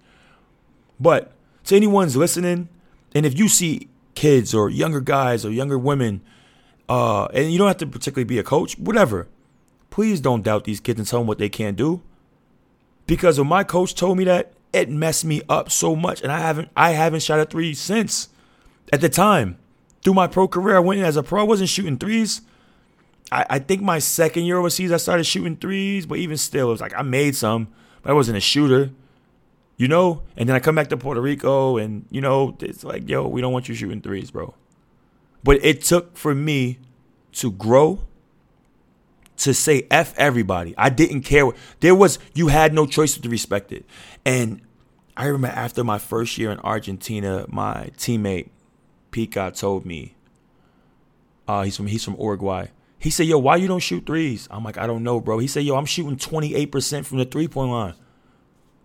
But 0.99 1.33
to 1.65 1.75
anyone's 1.75 2.15
listening, 2.15 2.69
and 3.13 3.25
if 3.25 3.37
you 3.37 3.49
see 3.49 3.89
kids 4.15 4.53
or 4.53 4.69
younger 4.69 5.01
guys 5.01 5.45
or 5.45 5.51
younger 5.51 5.77
women, 5.77 6.21
uh, 6.89 7.25
and 7.33 7.51
you 7.51 7.57
don't 7.57 7.67
have 7.67 7.77
to 7.77 7.87
particularly 7.87 8.25
be 8.25 8.39
a 8.39 8.43
coach, 8.43 8.77
whatever, 8.77 9.27
please 9.89 10.19
don't 10.19 10.43
doubt 10.43 10.63
these 10.63 10.79
kids 10.79 10.99
and 10.99 11.07
tell 11.07 11.19
them 11.19 11.27
what 11.27 11.37
they 11.37 11.49
can't 11.49 11.77
do. 11.77 12.01
Because 13.05 13.39
when 13.39 13.47
my 13.47 13.63
coach 13.63 13.95
told 13.95 14.17
me 14.17 14.23
that, 14.25 14.53
it 14.73 14.89
messed 14.89 15.25
me 15.25 15.41
up 15.47 15.71
so 15.71 15.95
much, 15.95 16.21
and 16.21 16.31
I 16.31 16.39
haven't 16.39 16.69
I 16.75 16.91
haven't 16.91 17.21
shot 17.21 17.39
a 17.39 17.45
three 17.45 17.73
since. 17.73 18.29
At 18.91 19.01
the 19.01 19.09
time, 19.09 19.57
through 20.03 20.13
my 20.13 20.27
pro 20.27 20.47
career, 20.47 20.75
I 20.75 20.79
went 20.79 20.99
in 20.99 21.05
as 21.05 21.17
a 21.17 21.23
pro. 21.23 21.41
I 21.41 21.43
wasn't 21.43 21.69
shooting 21.69 21.97
threes. 21.97 22.41
I, 23.31 23.45
I 23.49 23.59
think 23.59 23.81
my 23.81 23.99
second 23.99 24.43
year 24.43 24.57
overseas, 24.57 24.91
I 24.91 24.97
started 24.97 25.25
shooting 25.25 25.57
threes, 25.57 26.05
but 26.05 26.17
even 26.17 26.37
still, 26.37 26.69
it 26.69 26.71
was 26.71 26.81
like 26.81 26.93
I 26.95 27.01
made 27.01 27.35
some, 27.35 27.67
but 28.01 28.11
I 28.11 28.13
wasn't 28.13 28.37
a 28.37 28.41
shooter, 28.41 28.91
you 29.75 29.87
know? 29.87 30.21
And 30.35 30.47
then 30.47 30.55
I 30.55 30.59
come 30.59 30.75
back 30.75 30.89
to 30.89 30.97
Puerto 30.97 31.21
Rico, 31.21 31.77
and, 31.77 32.05
you 32.09 32.21
know, 32.21 32.55
it's 32.61 32.83
like, 32.83 33.09
yo, 33.09 33.27
we 33.27 33.41
don't 33.41 33.51
want 33.51 33.67
you 33.67 33.75
shooting 33.75 34.01
threes, 34.01 34.31
bro. 34.31 34.53
But 35.43 35.63
it 35.63 35.81
took 35.81 36.17
for 36.17 36.35
me 36.35 36.79
to 37.33 37.51
grow, 37.51 37.99
to 39.37 39.53
say 39.53 39.87
F 39.91 40.13
everybody. 40.17 40.73
I 40.77 40.89
didn't 40.89 41.21
care. 41.21 41.51
There 41.79 41.95
was, 41.95 42.19
you 42.33 42.47
had 42.47 42.73
no 42.73 42.85
choice 42.85 43.15
but 43.15 43.23
to 43.23 43.29
respect 43.29 43.71
it. 43.71 43.85
And 44.25 44.61
I 45.15 45.25
remember 45.25 45.47
after 45.55 45.83
my 45.83 45.99
first 45.99 46.37
year 46.37 46.51
in 46.51 46.59
Argentina, 46.59 47.45
my 47.47 47.91
teammate, 47.97 48.49
Pika, 49.11 49.57
told 49.57 49.85
me, 49.85 50.15
uh, 51.47 51.63
he's 51.63 51.77
from 51.77 51.87
he's 51.87 52.03
from 52.03 52.17
Uruguay. 52.19 52.67
He 52.99 53.09
said, 53.09 53.27
yo, 53.27 53.37
why 53.37 53.55
you 53.57 53.67
don't 53.67 53.79
shoot 53.79 54.05
threes? 54.05 54.47
I'm 54.51 54.63
like, 54.63 54.77
I 54.77 54.87
don't 54.87 55.03
know, 55.03 55.19
bro. 55.19 55.37
He 55.39 55.47
said, 55.47 55.63
yo, 55.63 55.75
I'm 55.75 55.85
shooting 55.85 56.17
28% 56.17 57.05
from 57.05 57.19
the 57.19 57.25
three 57.25 57.47
point 57.47 57.71
line. 57.71 57.93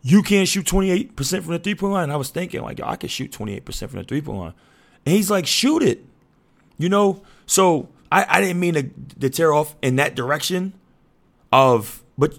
You 0.02 0.22
can't 0.22 0.48
shoot 0.48 0.66
28% 0.66 1.42
from 1.42 1.52
the 1.52 1.58
three 1.58 1.74
point 1.74 1.94
line. 1.94 2.04
And 2.04 2.12
I 2.12 2.16
was 2.16 2.30
thinking, 2.30 2.62
like, 2.62 2.78
yo, 2.78 2.86
I 2.86 2.96
can 2.96 3.08
shoot 3.08 3.32
28% 3.32 3.88
from 3.88 3.98
the 3.98 4.04
three 4.04 4.20
point 4.20 4.38
line. 4.38 4.54
And 5.06 5.14
he's 5.14 5.30
like, 5.30 5.46
shoot 5.46 5.82
it. 5.82 6.04
You 6.76 6.88
know? 6.88 7.22
So 7.46 7.88
I, 8.10 8.26
I 8.28 8.40
didn't 8.40 8.60
mean 8.60 8.74
to, 8.74 8.90
to 9.20 9.30
tear 9.30 9.52
off 9.52 9.74
in 9.82 9.96
that 9.96 10.14
direction 10.14 10.74
of, 11.52 12.02
but 12.16 12.38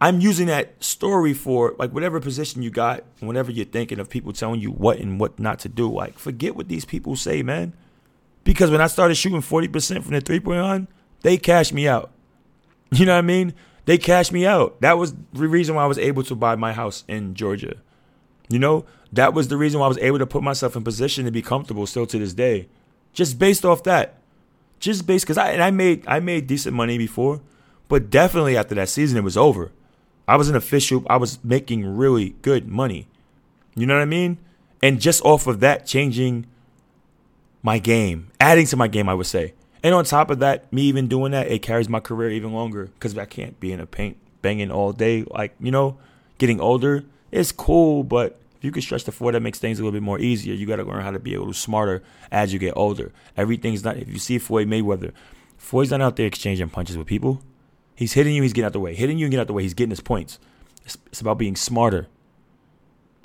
I'm 0.00 0.20
using 0.20 0.46
that 0.46 0.82
story 0.82 1.34
for 1.34 1.74
like 1.78 1.92
whatever 1.92 2.20
position 2.20 2.62
you 2.62 2.70
got, 2.70 3.04
whenever 3.20 3.50
you're 3.50 3.66
thinking 3.66 3.98
of 3.98 4.08
people 4.08 4.32
telling 4.32 4.60
you 4.60 4.70
what 4.70 4.98
and 4.98 5.20
what 5.20 5.38
not 5.38 5.58
to 5.60 5.68
do. 5.68 5.92
Like, 5.92 6.18
forget 6.18 6.56
what 6.56 6.68
these 6.68 6.84
people 6.84 7.16
say, 7.16 7.42
man. 7.42 7.74
Because 8.44 8.70
when 8.70 8.80
I 8.80 8.86
started 8.86 9.16
shooting 9.16 9.42
40% 9.42 10.02
from 10.02 10.14
the 10.14 10.20
three 10.20 10.40
point 10.40 10.62
line, 10.62 10.88
they 11.22 11.36
cashed 11.36 11.72
me 11.72 11.86
out. 11.86 12.10
You 12.92 13.06
know 13.06 13.12
what 13.12 13.18
I 13.18 13.22
mean? 13.22 13.54
They 13.84 13.98
cashed 13.98 14.32
me 14.32 14.44
out. 14.44 14.80
That 14.80 14.98
was 14.98 15.14
the 15.32 15.46
reason 15.46 15.76
why 15.76 15.84
I 15.84 15.86
was 15.86 15.98
able 15.98 16.24
to 16.24 16.34
buy 16.34 16.56
my 16.56 16.72
house 16.72 17.04
in 17.06 17.34
Georgia. 17.34 17.76
You 18.48 18.58
know, 18.58 18.84
that 19.12 19.32
was 19.32 19.46
the 19.46 19.56
reason 19.56 19.78
why 19.78 19.86
I 19.86 19.88
was 19.88 19.98
able 19.98 20.18
to 20.18 20.26
put 20.26 20.42
myself 20.42 20.74
in 20.74 20.82
position 20.82 21.24
to 21.24 21.30
be 21.30 21.40
comfortable 21.40 21.86
still 21.86 22.04
to 22.06 22.18
this 22.18 22.34
day. 22.34 22.68
Just 23.12 23.38
based 23.38 23.64
off 23.64 23.82
that. 23.84 24.16
Just 24.78 25.06
based 25.06 25.24
because 25.24 25.38
I 25.38 25.50
and 25.50 25.62
I 25.62 25.70
made 25.70 26.04
I 26.06 26.20
made 26.20 26.46
decent 26.46 26.74
money 26.74 26.96
before, 26.96 27.40
but 27.88 28.08
definitely 28.10 28.56
after 28.56 28.74
that 28.76 28.88
season 28.88 29.18
it 29.18 29.24
was 29.24 29.36
over. 29.36 29.72
I 30.26 30.36
was 30.36 30.48
an 30.48 30.56
official. 30.56 31.04
I 31.10 31.16
was 31.16 31.42
making 31.44 31.96
really 31.96 32.36
good 32.42 32.68
money. 32.68 33.08
You 33.74 33.86
know 33.86 33.94
what 33.94 34.02
I 34.02 34.06
mean? 34.06 34.38
And 34.82 35.00
just 35.00 35.22
off 35.24 35.46
of 35.46 35.60
that, 35.60 35.86
changing 35.86 36.46
my 37.62 37.78
game, 37.78 38.30
adding 38.40 38.66
to 38.66 38.76
my 38.76 38.88
game, 38.88 39.08
I 39.08 39.14
would 39.14 39.26
say. 39.26 39.54
And 39.82 39.94
on 39.94 40.04
top 40.04 40.30
of 40.30 40.38
that, 40.40 40.72
me 40.72 40.82
even 40.82 41.08
doing 41.08 41.32
that, 41.32 41.48
it 41.48 41.62
carries 41.62 41.88
my 41.88 42.00
career 42.00 42.30
even 42.30 42.52
longer 42.52 42.86
because 42.86 43.16
I 43.16 43.24
can't 43.24 43.58
be 43.60 43.72
in 43.72 43.80
a 43.80 43.86
paint 43.86 44.16
banging 44.42 44.70
all 44.70 44.92
day. 44.92 45.24
Like, 45.28 45.54
you 45.60 45.70
know, 45.70 45.98
getting 46.38 46.60
older, 46.60 47.04
it's 47.30 47.52
cool, 47.52 48.02
but 48.02 48.38
if 48.60 48.64
you 48.66 48.70
can 48.70 48.82
stretch 48.82 49.04
the 49.04 49.12
floor, 49.12 49.32
that 49.32 49.40
makes 49.40 49.58
things 49.58 49.78
a 49.78 49.82
little 49.82 49.98
bit 49.98 50.02
more 50.02 50.18
easier. 50.18 50.52
You 50.52 50.66
got 50.66 50.76
to 50.76 50.84
learn 50.84 51.02
how 51.02 51.12
to 51.12 51.18
be 51.18 51.34
a 51.34 51.38
little 51.38 51.54
smarter 51.54 52.02
as 52.30 52.52
you 52.52 52.58
get 52.58 52.76
older. 52.76 53.10
Everything's 53.34 53.82
not, 53.82 53.96
if 53.96 54.06
you 54.06 54.18
see 54.18 54.36
Floyd 54.36 54.68
Mayweather, 54.68 55.12
Floyd's 55.56 55.90
not 55.90 56.02
out 56.02 56.16
there 56.16 56.26
exchanging 56.26 56.68
punches 56.68 56.98
with 56.98 57.06
people. 57.06 57.40
He's 57.94 58.12
hitting 58.12 58.34
you, 58.34 58.42
he's 58.42 58.52
getting 58.52 58.66
out 58.66 58.74
the 58.74 58.80
way. 58.80 58.94
Hitting 58.94 59.16
you 59.16 59.24
and 59.24 59.30
getting 59.30 59.40
out 59.40 59.46
the 59.46 59.54
way, 59.54 59.62
he's 59.62 59.72
getting 59.72 59.88
his 59.88 60.02
points. 60.02 60.38
It's, 60.84 60.98
it's 61.06 61.22
about 61.22 61.38
being 61.38 61.56
smarter. 61.56 62.06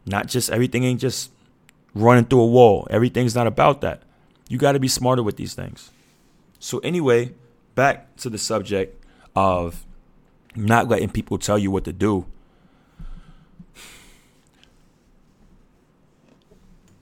Not 0.06 0.28
just, 0.28 0.50
everything 0.50 0.86
ain't 0.86 1.02
just 1.02 1.32
running 1.94 2.24
through 2.24 2.40
a 2.40 2.48
wall. 2.48 2.88
Everything's 2.90 3.36
not 3.36 3.46
about 3.46 3.82
that. 3.82 4.04
You 4.48 4.58
got 4.58 4.72
to 4.72 4.80
be 4.80 4.88
smarter 4.88 5.22
with 5.22 5.36
these 5.36 5.54
things. 5.54 5.92
So, 6.60 6.80
anyway, 6.80 7.34
back 7.74 8.16
to 8.18 8.30
the 8.30 8.38
subject 8.38 9.04
of 9.36 9.86
not 10.56 10.88
letting 10.88 11.10
people 11.10 11.38
tell 11.38 11.60
you 11.60 11.72
what 11.72 11.84
to 11.84 11.92
do. 11.92 12.26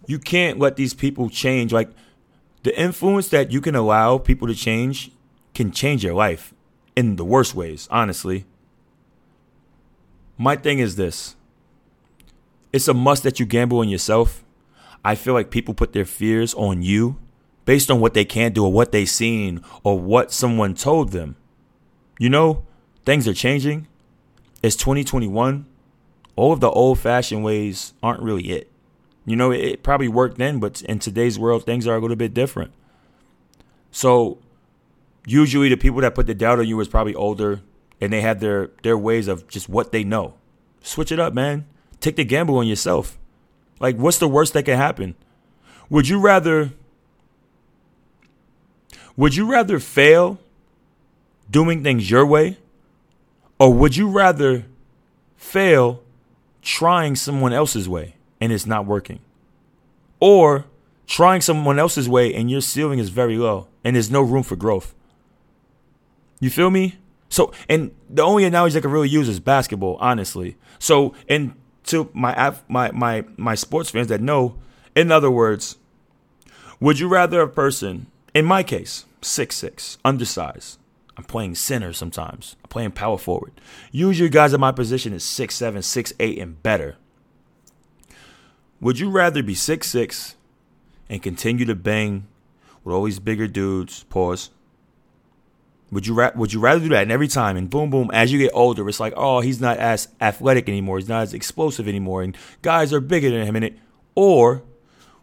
You 0.06 0.20
can't 0.20 0.60
let 0.60 0.76
these 0.76 0.94
people 0.94 1.30
change. 1.30 1.72
Like, 1.72 1.90
the 2.64 2.80
influence 2.80 3.28
that 3.30 3.52
you 3.52 3.62
can 3.62 3.76
allow 3.76 4.18
people 4.18 4.48
to 4.48 4.56
change 4.56 5.12
can 5.54 5.72
change 5.72 6.04
your 6.04 6.14
life 6.14 6.54
in 6.96 7.16
the 7.18 7.26
worst 7.26 7.56
ways, 7.56 7.88
honestly. 7.92 8.46
My 10.38 10.56
thing 10.56 10.80
is 10.80 10.96
this 10.96 11.36
it's 12.72 12.88
a 12.88 12.94
must 12.94 13.24
that 13.24 13.40
you 13.40 13.46
gamble 13.46 13.80
on 13.80 13.90
yourself. 13.90 14.44
I 15.06 15.16
feel 15.16 15.34
like 15.34 15.52
people 15.52 15.74
put 15.74 15.94
their 15.94 16.06
fears 16.06 16.54
on 16.56 16.82
you 16.82 17.18
based 17.66 17.92
on 17.92 18.00
what 18.00 18.14
they 18.14 18.26
can 18.26 18.52
do 18.52 18.66
or 18.66 18.72
what 18.72 18.92
they've 18.92 19.10
seen 19.10 19.62
or 19.84 20.00
what 20.00 20.32
someone 20.32 20.74
told 20.74 21.12
them. 21.12 21.36
You 22.18 22.30
know, 22.30 22.66
things 23.06 23.28
are 23.28 23.34
changing. 23.34 23.88
It's 24.62 24.76
2021. 24.78 25.66
All 26.36 26.54
of 26.54 26.62
the 26.62 26.70
old 26.70 27.00
fashioned 27.00 27.44
ways 27.44 27.94
aren't 28.02 28.24
really 28.24 28.50
it. 28.50 28.72
You 29.26 29.36
know, 29.36 29.52
it, 29.52 29.84
probably 29.84 30.08
worked 30.08 30.38
then, 30.38 30.60
but 30.60 30.82
in 30.82 31.00
today's 31.00 31.40
world, 31.40 31.66
things 31.66 31.88
are 31.88 31.96
a 31.96 32.00
little 32.00 32.18
bit 32.18 32.34
different. 32.34 32.72
So, 33.92 34.40
usually 35.26 35.70
the 35.70 35.78
people 35.78 36.02
that 36.02 36.16
put 36.16 36.28
the 36.28 36.34
doubt 36.34 36.60
on 36.60 36.68
you 36.68 36.80
is 36.82 36.88
probably 36.88 37.16
older 37.16 37.62
and 38.02 38.12
they 38.12 38.22
have 38.22 38.40
their, 38.40 38.72
their 38.82 38.98
ways 38.98 39.28
of 39.28 39.48
just 39.48 39.70
what 39.70 39.92
they 39.92 40.04
know. 40.04 40.34
Switch 40.82 41.12
it 41.12 41.20
up, 41.20 41.34
man. 41.34 41.66
Take 42.02 42.18
the 42.18 42.26
gamble 42.26 42.58
on 42.58 42.68
yourself. 42.68 43.18
Like, 43.80 43.96
what's 43.96 44.18
the 44.18 44.28
worst 44.28 44.54
that 44.54 44.64
can 44.64 44.78
happen? 44.78 45.16
Would 45.90 46.10
you 46.10 46.20
rather 46.20 46.72
would 49.16 49.36
you 49.36 49.50
rather 49.50 49.80
fail 49.80 50.40
doing 51.50 51.84
things 51.84 52.10
your 52.10 52.26
way? 52.26 52.58
Or 53.60 53.72
would 53.72 53.96
you 53.96 54.10
rather 54.10 54.66
fail 55.38 56.02
trying 56.62 57.16
someone 57.16 57.54
else's 57.54 57.88
way 57.88 58.16
and 58.44 58.52
it's 58.52 58.66
not 58.66 58.86
working? 58.86 59.20
Or 60.20 60.66
trying 61.08 61.40
someone 61.40 61.80
else's 61.80 62.10
way 62.10 62.34
and 62.34 62.52
your 62.52 62.60
ceiling 62.60 63.00
is 63.00 63.08
very 63.08 63.38
low 63.38 63.68
and 63.86 63.96
there's 63.96 64.12
no 64.12 64.22
room 64.22 64.44
for 64.44 64.58
growth? 64.58 64.94
You 66.42 66.50
feel 66.50 66.70
me? 66.70 66.98
So, 67.30 67.54
and 67.70 67.92
the 68.10 68.22
only 68.22 68.44
analogy 68.44 68.78
I 68.78 68.82
can 68.82 68.92
really 68.92 69.08
use 69.08 69.30
is 69.30 69.40
basketball, 69.40 69.96
honestly. 70.02 70.58
So, 70.78 71.14
and 71.30 71.56
to 71.86 72.10
my 72.14 72.54
my 72.68 72.92
my 72.92 73.24
my 73.38 73.56
sports 73.56 73.90
fans 73.90 74.10
that 74.10 74.20
know, 74.20 74.56
in 74.94 75.10
other 75.10 75.32
words, 75.32 75.78
would 76.82 77.00
you 77.00 77.08
rather 77.08 77.40
a 77.40 77.48
person 77.48 78.08
in 78.34 78.44
my 78.44 78.62
case, 78.62 79.06
six 79.22 79.56
six, 79.56 79.98
undersized. 80.04 80.80
I'm 81.16 81.24
playing 81.24 81.56
center 81.56 81.94
sometimes. 81.94 82.58
I'm 82.62 82.70
playing 82.70 82.92
power 82.92 83.18
forward. 83.18 83.54
Usually, 83.92 84.30
guys 84.30 84.54
in 84.54 84.60
my 84.60 84.74
position 84.74 85.14
is 85.14 85.24
six 85.24 85.56
seven, 85.56 85.82
six 85.82 86.12
eight, 86.20 86.40
and 86.40 86.62
better. 86.62 86.98
Would 88.84 89.00
you 89.00 89.10
rather 89.10 89.42
be 89.42 89.56
six 89.56 89.88
six 89.88 90.36
and 91.10 91.24
continue 91.24 91.66
to 91.66 91.76
bang 91.76 92.28
with 92.84 92.94
all 92.94 93.04
these 93.06 93.20
bigger 93.20 93.48
dudes? 93.48 94.04
Pause. 94.04 94.52
Would 95.92 96.08
you 96.08 96.14
ra- 96.14 96.32
would 96.36 96.54
you 96.54 96.60
rather 96.60 96.80
do 96.80 96.90
that? 96.90 97.04
And 97.04 97.12
every 97.12 97.28
time, 97.28 97.58
and 97.58 97.70
boom, 97.70 97.90
boom, 97.90 98.10
as 98.14 98.32
you 98.32 98.40
get 98.40 98.52
older, 98.54 98.88
it's 98.90 99.00
like, 99.00 99.14
oh, 99.16 99.42
he's 99.42 99.62
not 99.62 99.78
as 99.78 100.08
athletic 100.20 100.68
anymore. 100.68 101.00
He's 101.00 101.10
not 101.10 101.22
as 101.24 101.34
explosive 101.34 101.88
anymore, 101.88 102.24
and 102.24 102.38
guys 102.62 102.92
are 102.94 103.00
bigger 103.00 103.30
than 103.30 103.48
him 103.48 103.56
in 103.56 103.64
it. 103.64 103.78
Or 104.16 104.64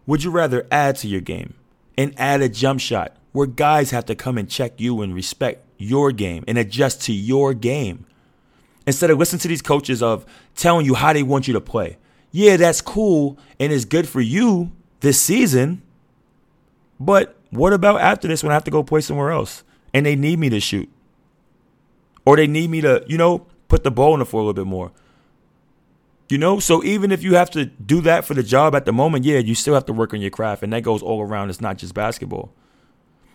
would 0.06 0.24
you 0.24 0.30
rather 0.30 0.66
add 0.70 0.96
to 0.96 1.08
your 1.08 1.20
game? 1.20 1.54
and 2.00 2.18
add 2.18 2.40
a 2.40 2.48
jump 2.48 2.80
shot 2.80 3.14
where 3.32 3.46
guys 3.46 3.90
have 3.90 4.06
to 4.06 4.14
come 4.14 4.38
and 4.38 4.48
check 4.48 4.80
you 4.80 5.02
and 5.02 5.14
respect 5.14 5.62
your 5.76 6.12
game 6.12 6.42
and 6.48 6.56
adjust 6.56 7.02
to 7.02 7.12
your 7.12 7.52
game. 7.52 8.06
Instead 8.86 9.10
of 9.10 9.18
listening 9.18 9.40
to 9.40 9.48
these 9.48 9.60
coaches 9.60 10.02
of 10.02 10.24
telling 10.56 10.86
you 10.86 10.94
how 10.94 11.12
they 11.12 11.22
want 11.22 11.46
you 11.46 11.52
to 11.52 11.60
play. 11.60 11.98
Yeah, 12.32 12.56
that's 12.56 12.80
cool 12.80 13.38
and 13.58 13.72
it's 13.72 13.84
good 13.84 14.08
for 14.08 14.20
you 14.20 14.72
this 15.00 15.20
season. 15.20 15.82
But 16.98 17.36
what 17.50 17.72
about 17.72 18.00
after 18.00 18.28
this 18.28 18.42
when 18.42 18.52
I 18.52 18.54
have 18.54 18.64
to 18.64 18.70
go 18.70 18.82
play 18.82 19.00
somewhere 19.00 19.30
else 19.30 19.64
and 19.92 20.06
they 20.06 20.16
need 20.16 20.38
me 20.38 20.48
to 20.50 20.60
shoot? 20.60 20.88
Or 22.24 22.36
they 22.36 22.46
need 22.46 22.70
me 22.70 22.80
to, 22.82 23.04
you 23.08 23.18
know, 23.18 23.46
put 23.68 23.82
the 23.82 23.90
ball 23.90 24.14
in 24.14 24.20
the 24.20 24.26
floor 24.26 24.42
a 24.42 24.46
little 24.46 24.64
bit 24.64 24.68
more. 24.68 24.92
You 26.28 26.38
know, 26.38 26.60
so 26.60 26.84
even 26.84 27.10
if 27.10 27.24
you 27.24 27.34
have 27.34 27.50
to 27.50 27.64
do 27.66 28.00
that 28.02 28.24
for 28.24 28.34
the 28.34 28.44
job 28.44 28.76
at 28.76 28.84
the 28.84 28.92
moment, 28.92 29.24
yeah, 29.24 29.38
you 29.38 29.56
still 29.56 29.74
have 29.74 29.86
to 29.86 29.92
work 29.92 30.14
on 30.14 30.20
your 30.20 30.30
craft, 30.30 30.62
and 30.62 30.72
that 30.72 30.82
goes 30.82 31.02
all 31.02 31.22
around. 31.22 31.50
It's 31.50 31.60
not 31.60 31.76
just 31.76 31.92
basketball. 31.92 32.52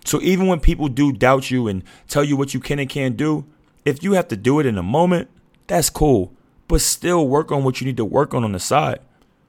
So 0.06 0.22
even 0.22 0.48
when 0.48 0.62
people 0.62 0.88
do 0.88 1.12
doubt 1.12 1.52
you 1.52 1.68
and 1.68 1.84
tell 2.08 2.24
you 2.24 2.38
what 2.38 2.54
you 2.54 2.62
can 2.62 2.80
and 2.80 2.90
can't 2.90 3.18
do, 3.18 3.46
if 3.84 4.02
you 4.02 4.14
have 4.14 4.30
to 4.30 4.38
do 4.38 4.62
it 4.62 4.66
in 4.66 4.78
a 4.78 4.84
moment, 4.84 5.30
that's 5.68 5.90
cool. 5.90 6.32
But 6.67 6.81
still 6.81 7.27
work 7.27 7.51
on 7.51 7.63
what 7.63 7.79
you 7.79 7.88
need 7.88 7.98
to 7.98 8.05
work 8.05 8.34
on 8.34 8.43
on 8.43 8.51
the 8.51 8.60
side. 8.60 9.00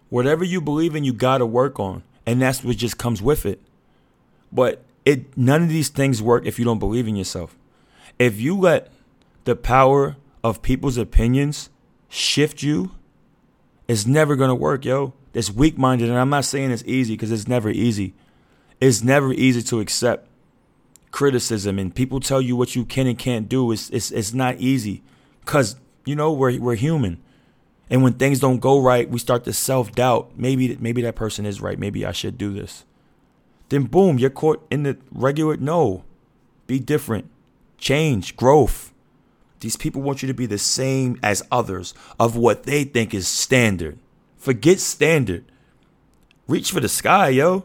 Whatever 0.09 0.45
you 0.45 0.61
believe 0.61 0.95
in, 0.95 1.05
you 1.05 1.13
got 1.13 1.39
to 1.39 1.47
work 1.47 1.81
on, 1.81 2.03
and 2.25 2.41
that's 2.41 2.63
what 2.63 2.77
just 2.77 2.99
comes 2.99 3.21
with 3.21 3.47
it. 3.47 3.61
But 4.53 4.85
it 5.05 5.37
none 5.37 5.63
of 5.63 5.69
these 5.69 5.89
things 5.89 6.23
work 6.23 6.47
if 6.47 6.59
you 6.59 6.65
don't 6.65 6.79
believe 6.79 7.09
in 7.09 7.17
yourself. 7.17 7.57
If 8.19 8.41
you 8.41 8.57
let 8.57 8.93
the 9.45 9.57
power 9.57 10.17
of 10.45 10.63
people's 10.63 10.97
opinions 10.97 11.71
shift 12.09 12.63
you 12.63 12.93
it's 13.89 14.07
never 14.07 14.37
gonna 14.37 14.55
work, 14.55 14.85
yo. 14.85 15.15
It's 15.33 15.51
weak 15.51 15.79
minded, 15.79 16.09
and 16.09 16.19
I'm 16.19 16.31
not 16.31 16.45
saying 16.45 16.71
it's 16.71 16.83
easy 16.87 17.15
because 17.15 17.31
it's 17.31 17.47
never 17.47 17.71
easy. 17.71 18.15
It's 18.81 19.03
never 19.03 19.33
easy 19.33 19.63
to 19.63 19.81
accept 19.81 20.29
criticism 21.13 21.79
and 21.79 21.95
people 21.95 22.21
tell 22.21 22.43
you 22.43 22.55
what 22.57 22.77
you 22.77 22.85
can 22.85 23.07
and 23.07 23.19
can't 23.19 23.49
do. 23.49 23.71
It's 23.73 23.89
it's 23.91 24.11
it's 24.11 24.35
not 24.35 24.57
easy 24.59 25.03
because 25.41 25.77
you 26.07 26.17
know 26.17 26.33
we're 26.33 26.59
we're 26.59 26.77
human, 26.77 27.21
and 27.91 28.03
when 28.03 28.15
things 28.15 28.41
don't 28.41 28.61
go 28.61 28.81
right, 28.81 29.11
we 29.11 29.19
start 29.19 29.45
to 29.45 29.53
self 29.53 29.93
doubt. 29.93 30.31
Maybe 30.37 30.77
maybe 30.81 31.03
that 31.03 31.17
person 31.17 31.45
is 31.45 31.61
right. 31.61 31.79
Maybe 31.79 32.07
I 32.07 32.13
should 32.13 32.39
do 32.39 32.55
this. 32.55 32.85
Then 33.69 33.85
boom, 33.85 34.19
you're 34.19 34.31
caught 34.31 34.65
in 34.71 34.85
the 34.85 34.97
regular. 35.11 35.57
No, 35.57 36.05
be 36.67 36.79
different, 36.79 37.29
change, 37.77 38.37
growth. 38.37 38.93
These 39.61 39.77
people 39.77 40.03
want 40.03 40.23
you 40.23 40.29
to 40.29 40.35
be 40.35 40.47
the 40.47 40.59
same 40.59 41.19
as 41.23 41.43
others 41.51 41.95
of 42.21 42.37
what 42.37 42.65
they 42.65 42.85
think 42.85 43.13
is 43.13 43.27
standard. 43.27 43.99
Forget 44.37 44.79
standard. 44.79 45.45
Reach 46.47 46.71
for 46.71 46.81
the 46.81 46.89
sky, 46.89 47.31
yo. 47.31 47.65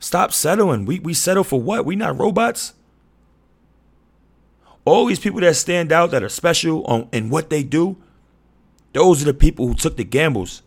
Stop 0.00 0.32
settling. 0.32 0.84
We 0.84 1.00
we 1.00 1.14
settle 1.14 1.44
for 1.44 1.60
what? 1.60 1.86
We 1.86 1.96
not 1.96 2.18
robots. 2.18 2.74
All 4.88 5.04
these 5.04 5.18
people 5.18 5.40
that 5.40 5.54
stand 5.54 5.92
out 5.92 6.12
that 6.12 6.22
are 6.22 6.30
special 6.30 6.82
on 6.84 7.08
in 7.12 7.28
what 7.28 7.50
they 7.50 7.62
do, 7.62 7.98
those 8.94 9.20
are 9.20 9.26
the 9.26 9.34
people 9.34 9.66
who 9.68 9.74
took 9.74 9.98
the 9.98 10.04
gambles. 10.04 10.62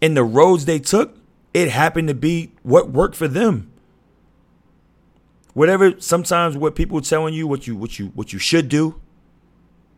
And 0.00 0.16
the 0.16 0.24
roads 0.24 0.64
they 0.64 0.78
took, 0.78 1.18
it 1.52 1.68
happened 1.68 2.08
to 2.08 2.14
be 2.14 2.52
what 2.62 2.90
worked 2.90 3.14
for 3.14 3.28
them. 3.28 3.70
Whatever 5.52 6.00
sometimes 6.00 6.56
what 6.56 6.74
people 6.74 7.00
telling 7.02 7.34
you 7.34 7.46
what 7.46 7.66
you 7.66 7.76
what 7.76 7.98
you 7.98 8.06
what 8.14 8.32
you 8.32 8.38
should 8.38 8.70
do, 8.70 9.00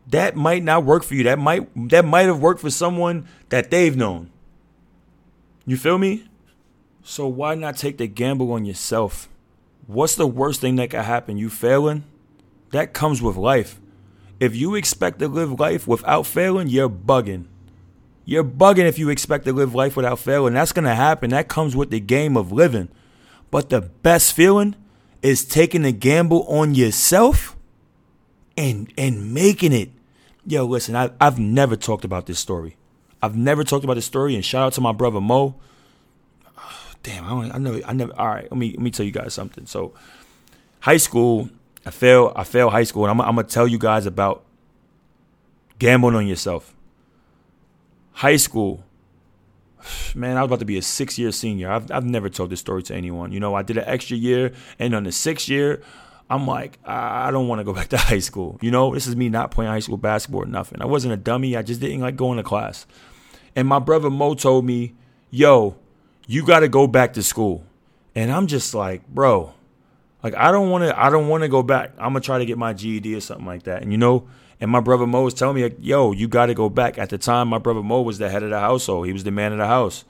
that 0.07 0.35
might 0.35 0.63
not 0.63 0.83
work 0.83 1.03
for 1.03 1.15
you. 1.15 1.23
That 1.23 1.39
might 1.39 1.69
that 1.89 2.03
might 2.03 2.25
have 2.25 2.41
worked 2.41 2.59
for 2.59 2.69
someone 2.69 3.25
that 3.49 3.71
they've 3.71 3.95
known. 3.95 4.31
You 5.65 5.77
feel 5.77 5.97
me? 5.97 6.25
So 7.03 7.25
why 7.27 7.55
not 7.55 7.77
take 7.77 7.99
the 7.99 8.07
gamble 8.07 8.51
on 8.51 8.65
yourself? 8.65 9.29
What's 9.87 10.15
the 10.15 10.27
worst 10.27 10.59
thing 10.59 10.75
that 10.75 10.89
could 10.89 11.01
happen? 11.01 11.37
You 11.37 11.49
failing? 11.49 12.03
That 12.71 12.93
comes 12.93 13.21
with 13.21 13.35
life. 13.35 13.79
If 14.39 14.55
you 14.55 14.75
expect 14.75 15.19
to 15.19 15.27
live 15.27 15.59
life 15.59 15.87
without 15.87 16.25
failing, 16.25 16.69
you're 16.69 16.89
bugging. 16.89 17.45
You're 18.25 18.43
bugging 18.43 18.87
if 18.87 18.99
you 18.99 19.09
expect 19.09 19.45
to 19.45 19.53
live 19.53 19.73
life 19.73 19.95
without 19.95 20.19
failing. 20.19 20.53
That's 20.53 20.71
going 20.71 20.85
to 20.85 20.95
happen. 20.95 21.31
That 21.31 21.47
comes 21.47 21.75
with 21.75 21.89
the 21.89 21.99
game 21.99 22.37
of 22.37 22.51
living. 22.51 22.89
But 23.51 23.69
the 23.69 23.81
best 23.81 24.33
feeling 24.33 24.75
is 25.21 25.43
taking 25.43 25.83
a 25.83 25.91
gamble 25.91 26.43
on 26.47 26.75
yourself 26.75 27.57
and 28.55 28.91
and 28.97 29.33
making 29.33 29.73
it. 29.73 29.89
Yo, 30.45 30.65
listen, 30.65 30.95
I, 30.95 31.11
I've 31.19 31.39
never 31.39 31.75
talked 31.75 32.05
about 32.05 32.25
this 32.25 32.39
story. 32.39 32.77
I've 33.21 33.35
never 33.35 33.63
talked 33.63 33.83
about 33.83 33.95
this 33.95 34.05
story, 34.05 34.35
and 34.35 34.45
shout 34.45 34.63
out 34.63 34.73
to 34.73 34.81
my 34.81 34.91
brother 34.91 35.19
Mo. 35.19 35.55
damn, 37.03 37.25
I, 37.25 37.29
don't, 37.29 37.51
I 37.51 37.57
never, 37.57 37.81
I 37.85 37.93
never. 37.93 38.19
All 38.19 38.27
right, 38.27 38.49
let 38.49 38.57
me 38.57 38.71
let 38.71 38.79
me 38.79 38.91
tell 38.91 39.05
you 39.05 39.11
guys 39.11 39.33
something. 39.33 39.65
So, 39.65 39.93
high 40.81 40.97
school, 40.97 41.49
I 41.85 41.91
failed. 41.91 42.33
I 42.35 42.43
failed 42.43 42.71
high 42.71 42.83
school, 42.83 43.05
and 43.05 43.11
I'm, 43.11 43.21
I'm 43.21 43.35
gonna 43.35 43.47
tell 43.47 43.67
you 43.67 43.77
guys 43.77 44.05
about 44.05 44.43
gambling 45.77 46.15
on 46.15 46.27
yourself. 46.27 46.75
High 48.11 48.35
school, 48.35 48.83
man, 50.15 50.37
I 50.37 50.41
was 50.41 50.49
about 50.49 50.59
to 50.59 50.65
be 50.65 50.77
a 50.77 50.81
six 50.81 51.17
year 51.17 51.31
senior. 51.31 51.71
I've, 51.71 51.91
I've 51.91 52.05
never 52.05 52.29
told 52.29 52.49
this 52.49 52.59
story 52.59 52.83
to 52.83 52.95
anyone. 52.95 53.31
You 53.31 53.39
know, 53.39 53.55
I 53.55 53.63
did 53.63 53.77
an 53.77 53.85
extra 53.87 54.17
year, 54.17 54.53
and 54.77 54.93
on 54.93 55.03
the 55.03 55.11
sixth 55.11 55.47
year, 55.49 55.81
I'm 56.29 56.45
like, 56.45 56.77
I 56.85 57.31
don't 57.31 57.47
want 57.47 57.59
to 57.59 57.63
go 57.63 57.73
back 57.79 57.89
to 57.89 57.97
high 57.97 58.19
school. 58.19 58.57
You 58.61 58.71
know, 58.71 58.93
this 58.93 59.07
is 59.07 59.15
me 59.15 59.29
not 59.29 59.51
playing 59.51 59.71
high 59.71 59.79
school 59.79 59.97
basketball 59.97 60.43
or 60.43 60.47
nothing. 60.47 60.81
I 60.81 60.85
wasn't 60.85 61.13
a 61.13 61.17
dummy. 61.17 61.57
I 61.57 61.61
just 61.61 61.81
didn't 61.81 62.01
like 62.01 62.15
going 62.15 62.37
to 62.37 62.43
class. 62.43 62.85
And 63.55 63.67
my 63.67 63.79
brother 63.79 64.09
Mo 64.09 64.35
told 64.35 64.65
me, 64.65 64.93
yo, 65.31 65.75
you 66.27 66.45
got 66.45 66.59
to 66.59 66.67
go 66.67 66.85
back 66.85 67.13
to 67.13 67.23
school. 67.23 67.63
And 68.15 68.31
I'm 68.31 68.47
just 68.47 68.75
like, 68.75 69.07
bro, 69.07 69.53
like 70.23 70.35
I 70.35 70.51
don't 70.51 70.69
want 70.69 70.83
to. 70.83 70.99
I 70.99 71.09
don't 71.09 71.27
want 71.27 71.43
to 71.43 71.49
go 71.49 71.63
back. 71.63 71.91
I'm 71.97 72.13
gonna 72.13 72.21
try 72.21 72.37
to 72.37 72.45
get 72.45 72.57
my 72.57 72.73
GED 72.73 73.15
or 73.15 73.21
something 73.21 73.45
like 73.45 73.63
that. 73.63 73.81
And 73.81 73.91
you 73.91 73.97
know, 73.97 74.27
and 74.59 74.69
my 74.69 74.81
brother 74.81 75.07
Mo 75.07 75.23
was 75.23 75.33
telling 75.33 75.55
me, 75.55 75.63
like, 75.63 75.77
yo, 75.79 76.11
you 76.11 76.27
got 76.27 76.47
to 76.47 76.53
go 76.53 76.69
back. 76.69 76.97
At 76.97 77.09
the 77.09 77.17
time, 77.17 77.47
my 77.47 77.59
brother 77.59 77.81
Mo 77.81 78.01
was 78.01 78.17
the 78.17 78.29
head 78.29 78.43
of 78.43 78.49
the 78.49 78.59
household. 78.59 79.07
He 79.07 79.13
was 79.13 79.23
the 79.23 79.31
man 79.31 79.53
of 79.53 79.57
the 79.57 79.67
house. 79.67 80.03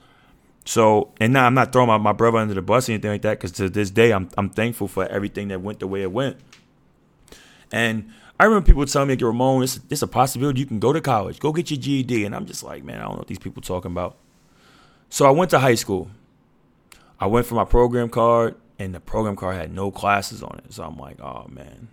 So, 0.64 1.12
and 1.20 1.32
now 1.32 1.46
I'm 1.46 1.54
not 1.54 1.72
throwing 1.72 1.88
my, 1.88 1.98
my 1.98 2.12
brother 2.12 2.38
under 2.38 2.54
the 2.54 2.62
bus 2.62 2.88
or 2.88 2.92
anything 2.92 3.10
like 3.10 3.22
that, 3.22 3.38
because 3.38 3.52
to 3.52 3.70
this 3.70 3.90
day, 3.90 4.12
I'm 4.12 4.28
I'm 4.36 4.50
thankful 4.50 4.88
for 4.88 5.06
everything 5.06 5.48
that 5.48 5.60
went 5.60 5.80
the 5.80 5.86
way 5.86 6.02
it 6.02 6.12
went. 6.12 6.36
And 7.72 8.10
I 8.38 8.44
remember 8.44 8.66
people 8.66 8.84
telling 8.86 9.08
me, 9.08 9.14
like, 9.14 9.22
Ramon, 9.22 9.62
it's, 9.62 9.80
it's 9.90 10.02
a 10.02 10.06
possibility 10.08 10.60
you 10.60 10.66
can 10.66 10.80
go 10.80 10.92
to 10.92 11.00
college, 11.00 11.38
go 11.38 11.52
get 11.52 11.70
your 11.70 11.78
GED. 11.78 12.24
And 12.24 12.34
I'm 12.34 12.46
just 12.46 12.64
like, 12.64 12.82
man, 12.82 12.98
I 12.98 13.02
don't 13.02 13.12
know 13.12 13.18
what 13.18 13.28
these 13.28 13.38
people 13.38 13.62
talking 13.62 13.92
about. 13.92 14.16
So 15.08 15.26
I 15.26 15.30
went 15.30 15.50
to 15.50 15.58
high 15.60 15.74
school. 15.74 16.10
I 17.20 17.26
went 17.26 17.46
for 17.46 17.54
my 17.54 17.64
program 17.64 18.08
card, 18.08 18.56
and 18.80 18.94
the 18.94 18.98
program 18.98 19.36
card 19.36 19.56
had 19.56 19.72
no 19.72 19.90
classes 19.90 20.42
on 20.42 20.58
it. 20.64 20.72
So 20.72 20.82
I'm 20.82 20.96
like, 20.96 21.20
oh 21.20 21.46
man. 21.48 21.88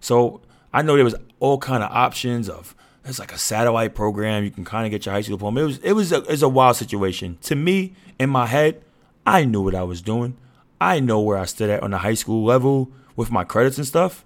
So 0.00 0.40
I 0.72 0.80
know 0.80 0.96
there 0.96 1.04
was 1.04 1.14
all 1.38 1.58
kind 1.58 1.84
of 1.84 1.92
options 1.92 2.48
of 2.48 2.74
there's 3.02 3.18
like 3.18 3.32
a 3.32 3.38
satellite 3.38 3.94
program 3.94 4.42
you 4.42 4.50
can 4.50 4.64
kind 4.64 4.86
of 4.86 4.90
get 4.90 5.04
your 5.04 5.14
high 5.14 5.20
school 5.20 5.36
diploma. 5.36 5.60
It 5.60 5.64
was 5.64 5.78
it 5.78 5.92
was 5.92 6.12
a, 6.12 6.16
it 6.16 6.28
was 6.28 6.42
a 6.42 6.48
wild 6.48 6.76
situation 6.76 7.36
to 7.42 7.54
me 7.54 7.92
in 8.18 8.30
my 8.30 8.46
head. 8.46 8.82
I 9.26 9.44
knew 9.44 9.60
what 9.60 9.74
I 9.74 9.82
was 9.82 10.00
doing. 10.00 10.36
I 10.80 10.98
know 10.98 11.20
where 11.20 11.36
I 11.36 11.44
stood 11.44 11.68
at 11.68 11.82
on 11.82 11.90
the 11.90 11.98
high 11.98 12.14
school 12.14 12.42
level 12.42 12.90
with 13.16 13.30
my 13.30 13.44
credits 13.44 13.76
and 13.76 13.86
stuff. 13.86 14.24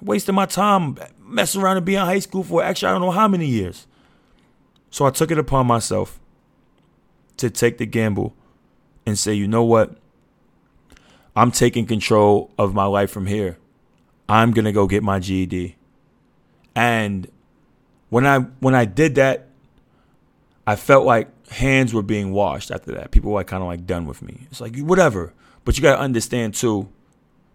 Wasting 0.00 0.36
my 0.36 0.46
time 0.46 0.96
messing 1.20 1.60
around 1.60 1.76
and 1.76 1.86
being 1.86 1.98
in 1.98 2.06
high 2.06 2.20
school 2.20 2.44
for 2.44 2.62
actually 2.62 2.90
I 2.90 2.92
don't 2.92 3.00
know 3.00 3.10
how 3.10 3.26
many 3.26 3.46
years. 3.46 3.88
So 4.90 5.06
I 5.06 5.10
took 5.10 5.32
it 5.32 5.38
upon 5.38 5.66
myself 5.66 6.20
to 7.38 7.50
take 7.50 7.78
the 7.78 7.86
gamble 7.86 8.36
and 9.04 9.18
say, 9.18 9.34
you 9.34 9.48
know 9.48 9.64
what? 9.64 9.96
I'm 11.34 11.50
taking 11.50 11.86
control 11.86 12.50
of 12.58 12.74
my 12.74 12.84
life 12.84 13.10
from 13.10 13.26
here. 13.26 13.58
I'm 14.28 14.52
gonna 14.52 14.72
go 14.72 14.86
get 14.86 15.02
my 15.02 15.18
GED. 15.18 15.76
And 16.74 17.28
when 18.10 18.26
I 18.26 18.40
when 18.60 18.74
I 18.74 18.84
did 18.84 19.14
that, 19.16 19.48
I 20.66 20.76
felt 20.76 21.06
like 21.06 21.28
hands 21.48 21.92
were 21.92 22.02
being 22.02 22.32
washed 22.32 22.70
after 22.70 22.92
that. 22.92 23.10
People 23.10 23.32
were 23.32 23.40
like 23.40 23.46
kind 23.46 23.62
of 23.62 23.66
like 23.68 23.86
done 23.86 24.06
with 24.06 24.22
me. 24.22 24.46
It's 24.50 24.60
like 24.60 24.76
whatever. 24.78 25.32
But 25.64 25.76
you 25.76 25.82
gotta 25.82 26.00
understand 26.00 26.54
too, 26.54 26.88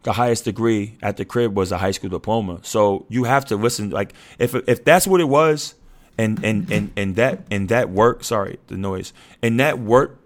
the 0.04 0.14
highest 0.14 0.46
degree 0.46 0.98
at 1.02 1.18
the 1.18 1.26
crib 1.26 1.56
was 1.56 1.72
a 1.72 1.78
high 1.78 1.92
school 1.92 2.10
diploma. 2.10 2.60
So 2.64 3.06
you 3.10 3.26
have 3.26 3.46
to 3.46 3.56
listen. 3.56 3.90
Like 3.90 4.14
if 4.40 4.56
if 4.56 4.84
that's 4.84 5.08
what 5.08 5.22
it 5.22 5.30
was, 5.30 5.76
and 6.18 6.44
and 6.44 6.72
and 6.72 6.92
and 6.96 7.16
that 7.16 7.42
and 7.52 7.70
that 7.70 7.90
work. 7.90 8.24
Sorry, 8.24 8.60
the 8.68 8.78
noise. 8.78 9.14
And 9.42 9.60
that 9.60 9.80
work 9.80 10.20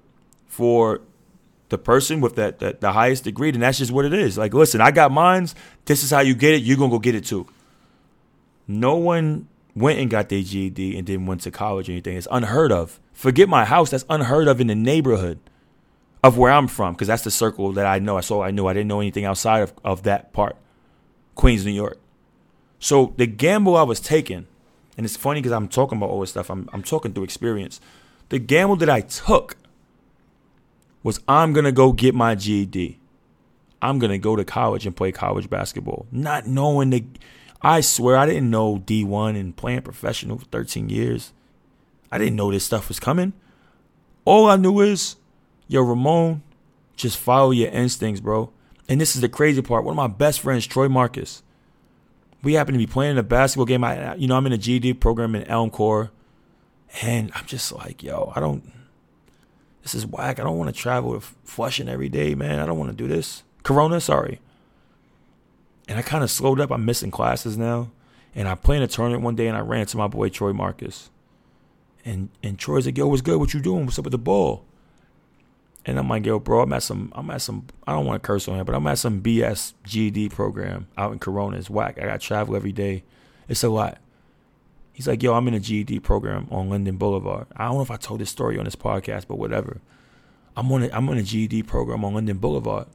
for 0.48 1.02
the 1.72 1.78
person 1.78 2.20
with 2.20 2.36
that, 2.36 2.60
that 2.60 2.82
the 2.82 2.92
highest 2.92 3.24
degree, 3.24 3.50
then 3.50 3.62
that's 3.62 3.78
just 3.78 3.92
what 3.92 4.04
it 4.04 4.14
is. 4.14 4.38
Like, 4.38 4.54
listen, 4.54 4.82
I 4.82 4.92
got 4.92 5.10
mines. 5.10 5.56
This 5.86 6.04
is 6.04 6.12
how 6.12 6.20
you 6.20 6.36
get 6.36 6.54
it. 6.54 6.64
You're 6.64 6.78
gonna 6.78 6.92
go 6.92 7.00
get 7.00 7.16
it 7.16 7.26
too. 7.26 7.48
No 8.68 8.96
one 8.98 9.48
went 9.74 9.98
and 9.98 10.10
got 10.10 10.28
their 10.28 10.44
GED 10.44 10.98
and 10.98 11.08
then 11.08 11.26
went 11.26 11.42
to 11.42 11.52
college 11.52 11.88
or 11.88 11.94
anything. 11.94 12.18
It's 12.18 12.28
unheard 12.30 12.74
of. 12.74 13.00
Forget 13.14 13.48
my 13.48 13.64
house. 13.64 13.90
That's 13.90 14.04
unheard 14.10 14.50
of 14.50 14.60
in 14.60 14.68
the 14.68 14.76
neighborhood 14.76 15.40
of 16.22 16.38
where 16.38 16.52
I'm 16.52 16.68
from, 16.68 16.94
because 16.94 17.08
that's 17.08 17.24
the 17.24 17.32
circle 17.32 17.72
that 17.72 17.86
I 17.86 18.00
know. 18.00 18.16
That's 18.16 18.30
all 18.30 18.44
I 18.44 18.52
knew. 18.52 18.68
I 18.68 18.74
didn't 18.74 18.90
know 18.90 19.00
anything 19.00 19.24
outside 19.24 19.62
of, 19.62 19.74
of 19.86 20.04
that 20.04 20.34
part, 20.34 20.58
Queens, 21.36 21.66
New 21.66 21.72
York. 21.72 22.00
So 22.80 23.14
the 23.16 23.28
gamble 23.28 23.78
I 23.78 23.84
was 23.84 24.02
taking, 24.02 24.46
and 24.98 25.06
it's 25.06 25.16
funny 25.16 25.40
because 25.40 25.54
I'm 25.54 25.70
talking 25.70 25.98
about 25.98 26.10
all 26.10 26.20
this 26.20 26.32
stuff. 26.32 26.50
I'm 26.52 26.70
I'm 26.74 26.84
talking 26.84 27.14
through 27.14 27.24
experience. 27.24 27.80
The 28.28 28.40
gamble 28.40 28.76
that 28.78 28.90
I 28.90 29.02
took 29.02 29.56
was 31.04 31.20
I'm 31.28 31.54
going 31.54 31.66
to 31.66 31.72
go 31.72 31.92
get 31.92 32.16
my 32.16 32.36
GED. 32.36 33.00
I'm 33.82 34.00
going 34.00 34.12
to 34.12 34.18
go 34.18 34.36
to 34.36 34.46
college 34.46 34.86
and 34.86 34.96
play 34.96 35.12
college 35.12 35.50
basketball. 35.50 36.06
Not 36.12 36.46
knowing 36.46 36.92
the 36.92 37.06
I 37.62 37.82
swear 37.82 38.18
I 38.18 38.26
didn't 38.26 38.50
know 38.50 38.78
D1 38.78 39.40
and 39.40 39.56
playing 39.56 39.84
professional 39.84 40.40
for 40.40 40.46
13 40.46 40.90
years. 40.90 41.32
I 42.12 42.18
didn't 42.18 42.36
know 42.36 42.52
this 42.52 42.66
stuff 42.66 42.88
was 42.88 43.00
coming. 43.00 43.34
All 44.26 44.50
I 44.50 44.56
knew 44.56 44.82
is, 44.82 45.16
yo, 45.68 45.82
Ramon, 45.82 46.42
just 46.96 47.18
follow 47.18 47.52
your 47.52 47.70
instincts, 47.70 48.20
bro. 48.20 48.52
And 48.90 49.00
this 49.00 49.16
is 49.16 49.22
the 49.22 49.30
crazy 49.30 49.62
part. 49.62 49.84
One 49.84 49.94
of 49.94 49.98
my 49.98 50.08
best 50.08 50.42
friends, 50.42 50.66
Troy 50.66 50.90
Marcus, 50.90 51.44
we 52.44 52.54
happen 52.54 52.74
to 52.74 52.80
be 52.80 52.88
playing 52.88 53.18
a 53.18 53.24
basketball 53.24 53.66
game. 53.66 53.84
I, 53.84 54.16
you 54.16 54.28
know, 54.28 54.36
I'm 54.36 54.46
in 54.48 54.54
a 54.54 54.58
GED 54.58 54.96
program 54.96 55.36
in 55.36 55.44
Elmcor, 55.44 56.10
and 57.02 57.32
I'm 57.36 57.46
just 57.46 57.72
like, 57.72 58.04
yo, 58.04 58.34
I 58.36 58.40
don't 58.40 58.64
this 59.84 59.96
is 59.96 60.06
whack. 60.06 60.40
I 60.40 60.44
don't 60.44 60.58
want 60.58 60.74
to 60.74 60.80
travel 60.80 61.12
with 61.12 61.36
Flushing 61.44 61.90
every 61.90 62.10
day, 62.10 62.36
man. 62.36 62.60
I 62.60 62.66
don't 62.66 62.78
want 62.78 62.92
to 62.92 62.98
do 62.98 63.08
this. 63.08 63.44
Corona, 63.64 64.00
sorry. 64.00 64.40
And 65.88 66.00
I 66.00 66.02
kind 66.02 66.24
of 66.24 66.32
slowed 66.32 66.60
up. 66.60 66.72
I'm 66.72 66.86
missing 66.86 67.12
classes 67.12 67.58
now. 67.58 67.92
And 68.34 68.48
I 68.48 68.56
played 68.56 68.82
a 68.82 68.88
tournament 68.88 69.24
one 69.24 69.36
day 69.36 69.48
and 69.48 69.58
I 69.58 69.60
ran 69.60 69.82
into 69.82 69.98
my 69.98 70.08
boy 70.08 70.30
Troy 70.30 70.54
Marcus. 70.54 71.10
And 72.06 72.30
and 72.42 72.58
Troy's 72.58 72.86
like, 72.86 72.98
yo, 72.98 73.08
what's 73.08 73.22
good? 73.22 73.38
What 73.38 73.54
you 73.54 73.60
doing? 73.60 73.86
What's 73.86 74.00
up 74.00 74.06
with 74.06 74.14
the 74.14 74.18
ball? 74.18 74.64
And 75.86 75.98
I'm 76.00 76.08
like, 76.08 76.26
yo, 76.26 76.40
bro, 76.40 76.62
I'm 76.62 76.74
at 76.74 76.84
some 76.84 77.12
I'm 77.14 77.30
at 77.30 77.42
some 77.42 77.68
I 77.86 77.92
don't 77.92 78.06
want 78.06 78.22
to 78.22 78.26
curse 78.26 78.48
on 78.48 78.60
him, 78.60 78.66
but 78.66 78.76
I'm 78.76 78.88
at 78.88 79.00
some 79.00 79.22
BS 79.22 79.74
GED 79.84 80.30
program 80.30 80.88
out 80.98 81.12
in 81.12 81.20
Corona. 81.20 81.58
It's 81.58 81.70
whack. 81.70 82.00
I 82.02 82.06
got 82.06 82.22
to 82.22 82.26
travel 82.26 82.56
every 82.56 82.72
day. 82.72 83.04
It's 83.50 83.64
a 83.64 83.70
lot. 83.70 83.98
He's 84.94 85.08
like, 85.08 85.24
yo, 85.24 85.34
I'm 85.34 85.48
in 85.48 85.54
a 85.54 85.60
GED 85.60 86.00
program 86.02 86.48
on 86.52 86.70
Linden 86.70 86.98
Boulevard. 86.98 87.48
I 87.56 87.66
don't 87.66 87.76
know 87.76 87.82
if 87.82 87.92
I 87.92 87.98
told 87.98 88.20
this 88.20 88.30
story 88.30 88.58
on 88.58 88.66
this 88.66 88.76
podcast, 88.76 89.28
but 89.28 89.38
whatever. 89.38 89.80
I'm 90.56 90.72
on 90.72 90.84
a, 90.84 90.90
I'm 90.92 91.10
on 91.10 91.18
a 91.18 91.24
GED 91.24 91.64
program 91.64 92.04
on 92.04 92.14
Linden 92.14 92.38
Boulevard. 92.38 92.88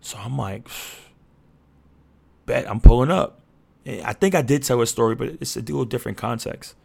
So 0.00 0.18
I'm 0.18 0.36
like, 0.38 0.68
bet 2.46 2.68
I'm 2.68 2.80
pulling 2.80 3.10
up. 3.10 3.40
I 3.86 4.12
think 4.12 4.34
I 4.34 4.42
did 4.42 4.62
tell 4.62 4.80
a 4.80 4.86
story, 4.86 5.14
but 5.14 5.28
it's 5.40 5.56
a 5.56 5.60
little 5.60 5.84
different 5.84 6.16
context. 6.16 6.76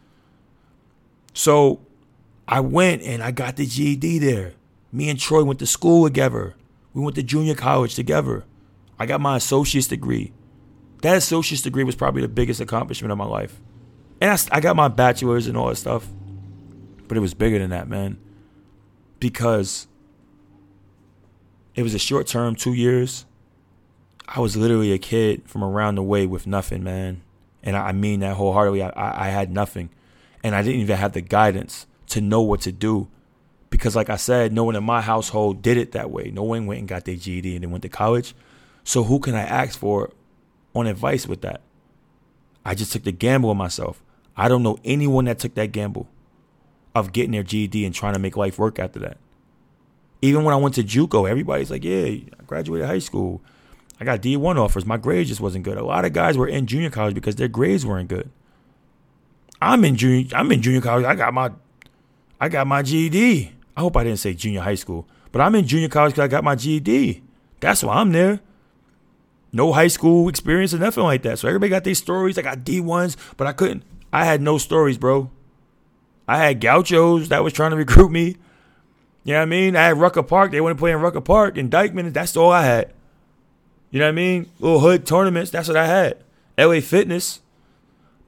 So 1.32 1.80
I 2.48 2.60
went 2.60 3.02
and 3.02 3.22
I 3.22 3.30
got 3.30 3.56
the 3.56 3.66
GED 3.66 4.18
there. 4.18 4.54
Me 4.90 5.08
and 5.08 5.18
Troy 5.18 5.44
went 5.44 5.60
to 5.60 5.66
school 5.66 6.04
together. 6.04 6.54
We 6.94 7.02
went 7.02 7.14
to 7.16 7.22
junior 7.22 7.54
college 7.54 7.94
together. 7.94 8.44
I 8.98 9.06
got 9.06 9.20
my 9.20 9.36
associate's 9.36 9.86
degree. 9.86 10.32
That 11.02 11.16
associate's 11.16 11.62
degree 11.62 11.84
was 11.84 11.94
probably 11.94 12.22
the 12.22 12.28
biggest 12.28 12.60
accomplishment 12.60 13.12
of 13.12 13.18
my 13.18 13.26
life. 13.26 13.60
And 14.20 14.30
I, 14.30 14.56
I 14.56 14.60
got 14.60 14.76
my 14.76 14.88
bachelor's 14.88 15.46
and 15.46 15.56
all 15.56 15.68
that 15.68 15.76
stuff. 15.76 16.06
But 17.06 17.16
it 17.16 17.20
was 17.20 17.34
bigger 17.34 17.58
than 17.58 17.70
that, 17.70 17.88
man. 17.88 18.18
Because 19.20 19.86
it 21.74 21.82
was 21.82 21.94
a 21.94 21.98
short 21.98 22.26
term, 22.26 22.54
two 22.54 22.74
years. 22.74 23.24
I 24.26 24.40
was 24.40 24.56
literally 24.56 24.92
a 24.92 24.98
kid 24.98 25.48
from 25.48 25.64
around 25.64 25.94
the 25.94 26.02
way 26.02 26.26
with 26.26 26.46
nothing, 26.46 26.84
man. 26.84 27.22
And 27.62 27.76
I, 27.76 27.92
mean 27.92 28.20
that 28.20 28.36
wholeheartedly. 28.36 28.82
I, 28.82 28.88
I, 28.90 29.26
I 29.26 29.28
had 29.30 29.50
nothing. 29.50 29.90
And 30.44 30.54
I 30.54 30.62
didn't 30.62 30.80
even 30.80 30.96
have 30.96 31.12
the 31.12 31.20
guidance 31.20 31.86
to 32.08 32.20
know 32.20 32.42
what 32.42 32.60
to 32.62 32.72
do. 32.72 33.08
Because, 33.70 33.94
like 33.94 34.10
I 34.10 34.16
said, 34.16 34.52
no 34.52 34.64
one 34.64 34.76
in 34.76 34.84
my 34.84 35.00
household 35.00 35.62
did 35.62 35.76
it 35.76 35.92
that 35.92 36.10
way. 36.10 36.30
No 36.30 36.42
one 36.42 36.66
went 36.66 36.80
and 36.80 36.88
got 36.88 37.04
their 37.04 37.16
GED 37.16 37.54
and 37.54 37.62
then 37.62 37.70
went 37.70 37.82
to 37.82 37.88
college. 37.88 38.34
So, 38.84 39.04
who 39.04 39.18
can 39.18 39.34
I 39.34 39.42
ask 39.42 39.78
for 39.78 40.10
on 40.74 40.86
advice 40.86 41.26
with 41.26 41.42
that? 41.42 41.60
I 42.64 42.74
just 42.74 42.92
took 42.92 43.04
the 43.04 43.12
gamble 43.12 43.50
on 43.50 43.56
myself. 43.56 44.02
I 44.38 44.46
don't 44.48 44.62
know 44.62 44.78
anyone 44.84 45.24
that 45.24 45.40
took 45.40 45.54
that 45.56 45.72
gamble 45.72 46.08
of 46.94 47.12
getting 47.12 47.32
their 47.32 47.42
GED 47.42 47.84
and 47.84 47.94
trying 47.94 48.14
to 48.14 48.20
make 48.20 48.36
life 48.36 48.58
work 48.58 48.78
after 48.78 49.00
that. 49.00 49.18
Even 50.22 50.44
when 50.44 50.54
I 50.54 50.56
went 50.56 50.76
to 50.76 50.84
JUCO, 50.84 51.28
everybody's 51.28 51.70
like, 51.70 51.84
"Yeah, 51.84 52.04
I 52.04 52.24
graduated 52.46 52.86
high 52.86 53.00
school. 53.00 53.42
I 54.00 54.04
got 54.04 54.22
D1 54.22 54.56
offers. 54.56 54.86
My 54.86 54.96
grades 54.96 55.28
just 55.28 55.40
wasn't 55.40 55.64
good." 55.64 55.76
A 55.76 55.84
lot 55.84 56.04
of 56.04 56.12
guys 56.12 56.38
were 56.38 56.46
in 56.46 56.66
junior 56.66 56.90
college 56.90 57.14
because 57.14 57.36
their 57.36 57.48
grades 57.48 57.84
weren't 57.84 58.08
good. 58.08 58.30
I'm 59.60 59.84
in 59.84 59.96
junior. 59.96 60.28
I'm 60.34 60.50
in 60.52 60.62
junior 60.62 60.80
college. 60.80 61.04
I 61.04 61.16
got 61.16 61.34
my, 61.34 61.50
I 62.40 62.48
got 62.48 62.66
my 62.66 62.82
GED. 62.82 63.52
I 63.76 63.80
hope 63.80 63.96
I 63.96 64.04
didn't 64.04 64.20
say 64.20 64.34
junior 64.34 64.60
high 64.60 64.76
school, 64.76 65.06
but 65.32 65.40
I'm 65.40 65.54
in 65.56 65.66
junior 65.66 65.88
college 65.88 66.12
because 66.12 66.24
I 66.24 66.28
got 66.28 66.44
my 66.44 66.54
GED. 66.54 67.22
That's 67.60 67.82
why 67.82 67.96
I'm 67.96 68.12
there. 68.12 68.40
No 69.52 69.72
high 69.72 69.88
school 69.88 70.28
experience 70.28 70.74
or 70.74 70.78
nothing 70.78 71.04
like 71.04 71.22
that. 71.22 71.38
So 71.38 71.48
everybody 71.48 71.70
got 71.70 71.84
these 71.84 71.98
stories. 71.98 72.38
I 72.38 72.42
got 72.42 72.58
D1s, 72.58 73.16
but 73.36 73.46
I 73.46 73.52
couldn't. 73.52 73.82
I 74.12 74.24
had 74.24 74.40
no 74.40 74.58
stories, 74.58 74.98
bro. 74.98 75.30
I 76.26 76.38
had 76.38 76.60
gauchos 76.60 77.28
that 77.28 77.42
was 77.42 77.52
trying 77.52 77.70
to 77.70 77.76
recruit 77.84 78.10
me. 78.10 78.36
You 79.24 79.34
know 79.34 79.40
what 79.40 79.42
I 79.42 79.46
mean? 79.46 79.76
I 79.76 79.84
had 79.84 79.98
Rucker 79.98 80.22
Park. 80.22 80.52
They 80.52 80.60
want 80.60 80.76
to 80.76 80.80
play 80.80 80.92
in 80.92 81.00
Rucker 81.00 81.20
Park 81.20 81.58
and 81.58 81.70
Dyckman. 81.70 82.12
That's 82.12 82.36
all 82.36 82.50
I 82.50 82.64
had. 82.64 82.92
You 83.90 83.98
know 83.98 84.06
what 84.06 84.10
I 84.10 84.12
mean? 84.12 84.50
Little 84.58 84.80
hood 84.80 85.06
tournaments. 85.06 85.50
That's 85.50 85.68
what 85.68 85.76
I 85.76 85.86
had. 85.86 86.18
LA 86.56 86.80
Fitness. 86.80 87.40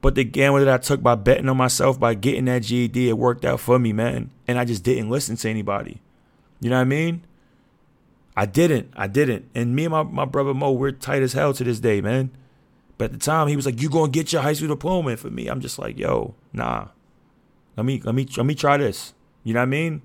But 0.01 0.15
the 0.15 0.23
gamble 0.23 0.59
that 0.59 0.69
I 0.69 0.77
took 0.77 1.03
by 1.03 1.15
betting 1.15 1.47
on 1.47 1.57
myself, 1.57 1.99
by 1.99 2.15
getting 2.15 2.45
that 2.45 2.63
GED, 2.63 3.09
it 3.09 3.17
worked 3.17 3.45
out 3.45 3.59
for 3.59 3.77
me, 3.77 3.93
man. 3.93 4.31
And 4.47 4.57
I 4.57 4.65
just 4.65 4.83
didn't 4.83 5.09
listen 5.09 5.35
to 5.37 5.49
anybody. 5.49 6.01
You 6.59 6.71
know 6.71 6.77
what 6.77 6.81
I 6.81 6.85
mean? 6.85 7.23
I 8.35 8.45
didn't. 8.47 8.91
I 8.95 9.07
didn't. 9.07 9.45
And 9.53 9.75
me 9.75 9.85
and 9.85 9.91
my, 9.91 10.03
my 10.03 10.25
brother 10.25 10.53
Mo, 10.53 10.71
we're 10.71 10.91
tight 10.91 11.21
as 11.21 11.33
hell 11.33 11.53
to 11.53 11.63
this 11.63 11.79
day, 11.79 12.01
man. 12.01 12.31
But 13.01 13.05
at 13.05 13.13
the 13.13 13.25
time, 13.25 13.47
he 13.47 13.55
was 13.55 13.65
like, 13.65 13.81
"You 13.81 13.89
gonna 13.89 14.11
get 14.11 14.31
your 14.31 14.43
high 14.43 14.53
school 14.53 14.67
diploma?" 14.67 15.17
For 15.17 15.31
me, 15.31 15.47
I'm 15.47 15.59
just 15.59 15.79
like, 15.79 15.97
"Yo, 15.97 16.35
nah. 16.53 16.89
Let 17.75 17.83
me 17.83 17.99
let 17.99 18.13
me 18.13 18.27
let 18.37 18.45
me 18.45 18.53
try 18.53 18.77
this." 18.77 19.15
You 19.43 19.55
know 19.55 19.61
what 19.61 19.63
I 19.63 19.65
mean? 19.65 20.03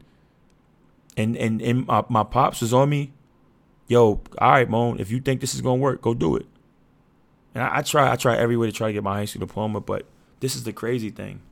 And 1.14 1.36
and 1.36 1.60
and 1.60 1.86
my, 1.86 2.04
my 2.08 2.22
pops 2.22 2.62
was 2.62 2.72
on 2.72 2.88
me. 2.88 3.12
Yo, 3.86 4.22
all 4.38 4.50
right, 4.50 4.70
Moan. 4.70 4.98
If 4.98 5.10
you 5.10 5.20
think 5.20 5.42
this 5.42 5.54
is 5.54 5.60
gonna 5.60 5.76
work, 5.76 6.00
go 6.00 6.14
do 6.14 6.36
it. 6.36 6.46
And 7.54 7.62
I, 7.62 7.76
I 7.76 7.82
try. 7.82 8.10
I 8.10 8.16
try 8.16 8.34
every 8.34 8.56
way 8.56 8.66
to 8.66 8.72
try 8.72 8.86
to 8.86 8.94
get 8.94 9.02
my 9.04 9.16
high 9.16 9.26
school 9.26 9.40
diploma. 9.40 9.82
But 9.82 10.06
this 10.40 10.56
is 10.56 10.64
the 10.64 10.72
crazy 10.72 11.10
thing. 11.10 11.42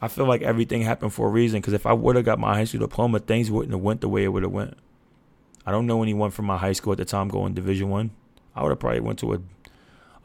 I 0.00 0.08
feel 0.08 0.24
like 0.24 0.40
everything 0.40 0.80
happened 0.80 1.12
for 1.12 1.26
a 1.26 1.30
reason. 1.30 1.60
Because 1.60 1.74
if 1.74 1.84
I 1.84 1.92
would 1.92 2.16
have 2.16 2.24
got 2.24 2.38
my 2.38 2.54
high 2.54 2.64
school 2.64 2.80
diploma, 2.80 3.18
things 3.18 3.50
wouldn't 3.50 3.74
have 3.74 3.82
went 3.82 4.00
the 4.00 4.08
way 4.08 4.24
it 4.24 4.28
would 4.28 4.44
have 4.44 4.52
went. 4.52 4.78
I 5.66 5.72
don't 5.72 5.86
know 5.86 6.02
anyone 6.02 6.30
from 6.30 6.46
my 6.46 6.56
high 6.56 6.72
school 6.72 6.92
at 6.92 6.98
the 6.98 7.04
time 7.04 7.28
going 7.28 7.52
Division 7.52 7.90
One. 7.90 8.12
I, 8.56 8.60
I 8.60 8.62
would 8.62 8.70
have 8.70 8.78
probably 8.78 9.00
went 9.00 9.18
to 9.18 9.34
a, 9.34 9.40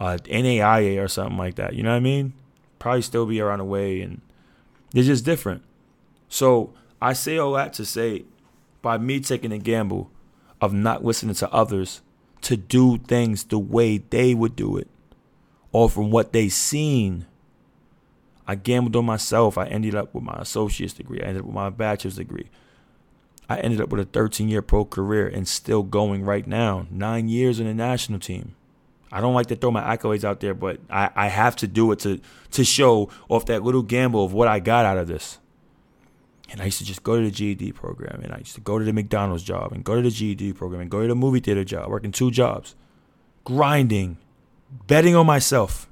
Uh, 0.04 0.16
a 0.16 0.18
NAIA 0.18 1.02
or 1.02 1.08
something 1.08 1.38
like 1.38 1.56
that. 1.56 1.76
You 1.76 1.84
know 1.84 1.92
what 1.92 1.96
I 1.96 2.02
mean? 2.02 2.34
Probably 2.78 3.02
still 3.02 3.26
be 3.26 3.40
around 3.40 3.60
the 3.60 3.64
way, 3.64 4.02
and 4.02 4.20
it's 4.94 5.08
just 5.08 5.24
different. 5.24 5.64
So 6.28 6.74
I 7.02 7.14
say 7.14 7.38
all 7.38 7.54
that 7.54 7.72
to 7.76 7.86
say, 7.86 8.26
by 8.82 8.98
me 8.98 9.22
taking 9.22 9.54
a 9.54 9.58
gamble 9.58 10.12
of 10.60 10.74
not 10.74 11.06
listening 11.06 11.36
to 11.36 11.50
others 11.54 12.02
to 12.42 12.58
do 12.58 12.98
things 12.98 13.46
the 13.46 13.58
way 13.58 14.00
they 14.00 14.34
would 14.34 14.58
do 14.58 14.76
it, 14.76 14.90
or 15.72 15.90
from 15.90 16.12
what 16.12 16.34
they 16.34 16.50
seen. 16.50 17.26
I 18.46 18.56
gambled 18.56 18.98
on 18.98 19.06
myself. 19.06 19.58
I 19.58 19.68
ended 19.68 19.96
up 19.96 20.14
with 20.14 20.26
my 20.26 20.36
associate's 20.38 20.92
degree. 20.92 21.22
I 21.22 21.28
ended 21.28 21.44
up 21.44 21.46
with 21.46 21.56
my 21.56 21.70
bachelor's 21.70 22.18
degree. 22.18 22.50
I 23.48 23.58
ended 23.60 23.80
up 23.80 23.88
with 23.88 24.02
a 24.02 24.06
13 24.12 24.50
year 24.50 24.62
pro 24.62 24.84
career 24.84 25.30
and 25.30 25.48
still 25.48 25.82
going 25.82 26.26
right 26.26 26.46
now. 26.46 26.88
Nine 26.92 27.30
years 27.30 27.62
in 27.62 27.68
the 27.68 27.74
national 27.74 28.20
team. 28.20 28.56
I 29.14 29.22
don't 29.22 29.36
like 29.36 29.46
to 29.48 29.56
throw 29.56 29.70
my 29.70 29.96
accolades 29.96 30.24
out 30.24 30.40
there, 30.40 30.56
but 30.56 30.80
I, 30.90 31.12
I 31.16 31.28
have 31.28 31.56
to 31.58 31.68
do 31.68 31.92
it 31.92 32.00
to 32.00 32.20
to 32.52 32.64
show 32.66 33.10
off 33.30 33.46
that 33.46 33.62
little 33.62 33.84
gamble 33.84 34.26
of 34.26 34.34
what 34.34 34.48
I 34.48 34.60
got 34.60 34.86
out 34.86 34.98
of 34.98 35.08
this. 35.08 35.38
And 36.50 36.60
I 36.60 36.66
used 36.66 36.80
to 36.80 36.84
just 36.84 37.04
go 37.04 37.18
to 37.18 37.24
the 37.24 37.32
GED 37.32 37.74
program, 37.74 38.22
and 38.24 38.34
I 38.34 38.40
used 38.40 38.56
to 38.56 38.62
go 38.62 38.80
to 38.80 38.84
the 38.84 38.92
McDonald's 38.92 39.44
job, 39.44 39.72
and 39.72 39.84
go 39.84 39.96
to 39.96 40.02
the 40.02 40.10
GED 40.10 40.54
program, 40.54 40.82
and 40.82 40.90
go 40.90 41.04
to 41.04 41.08
the 41.08 41.16
movie 41.16 41.40
theater 41.40 41.64
job, 41.64 41.90
working 41.90 42.12
two 42.12 42.32
jobs, 42.32 42.76
grinding, 43.44 44.18
betting 44.88 45.16
on 45.16 45.28
myself. 45.28 45.88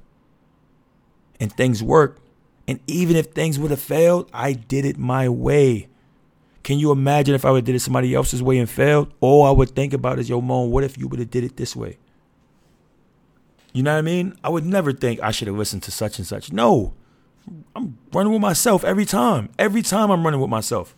And 1.38 1.52
things 1.52 1.80
worked. 1.80 2.20
And 2.66 2.80
even 2.88 3.16
if 3.16 3.26
things 3.26 3.56
would 3.58 3.70
have 3.70 3.80
failed, 3.80 4.30
I 4.32 4.52
did 4.52 4.84
it 4.84 4.98
my 4.98 5.28
way. 5.28 5.88
Can 6.64 6.78
you 6.78 6.90
imagine 6.90 7.34
if 7.36 7.44
I 7.44 7.50
would 7.50 7.58
have 7.58 7.64
did 7.64 7.74
it 7.76 7.80
somebody 7.80 8.14
else's 8.14 8.42
way 8.42 8.58
and 8.58 8.70
failed? 8.70 9.12
All 9.20 9.44
I 9.44 9.50
would 9.50 9.70
think 9.70 9.92
about 9.92 10.18
is, 10.18 10.28
yo, 10.28 10.40
Moan, 10.40 10.70
what 10.70 10.84
if 10.84 10.98
you 10.98 11.06
would 11.08 11.18
have 11.18 11.30
did 11.30 11.44
it 11.44 11.56
this 11.56 11.74
way? 11.74 11.98
You 13.72 13.82
know 13.82 13.92
what 13.92 13.98
I 13.98 14.02
mean? 14.02 14.36
I 14.44 14.48
would 14.48 14.66
never 14.66 14.92
think 14.92 15.20
I 15.20 15.30
should 15.30 15.48
have 15.48 15.56
listened 15.56 15.82
to 15.84 15.90
such 15.90 16.18
and 16.18 16.26
such. 16.26 16.52
No. 16.52 16.94
I'm 17.74 17.98
running 18.12 18.32
with 18.32 18.42
myself 18.42 18.84
every 18.84 19.04
time. 19.04 19.48
Every 19.58 19.82
time 19.82 20.10
I'm 20.10 20.24
running 20.24 20.40
with 20.40 20.50
myself. 20.50 20.94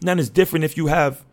Now 0.00 0.14
it's 0.14 0.28
different 0.28 0.64
if 0.64 0.76
you 0.76 0.86
have 0.86 1.24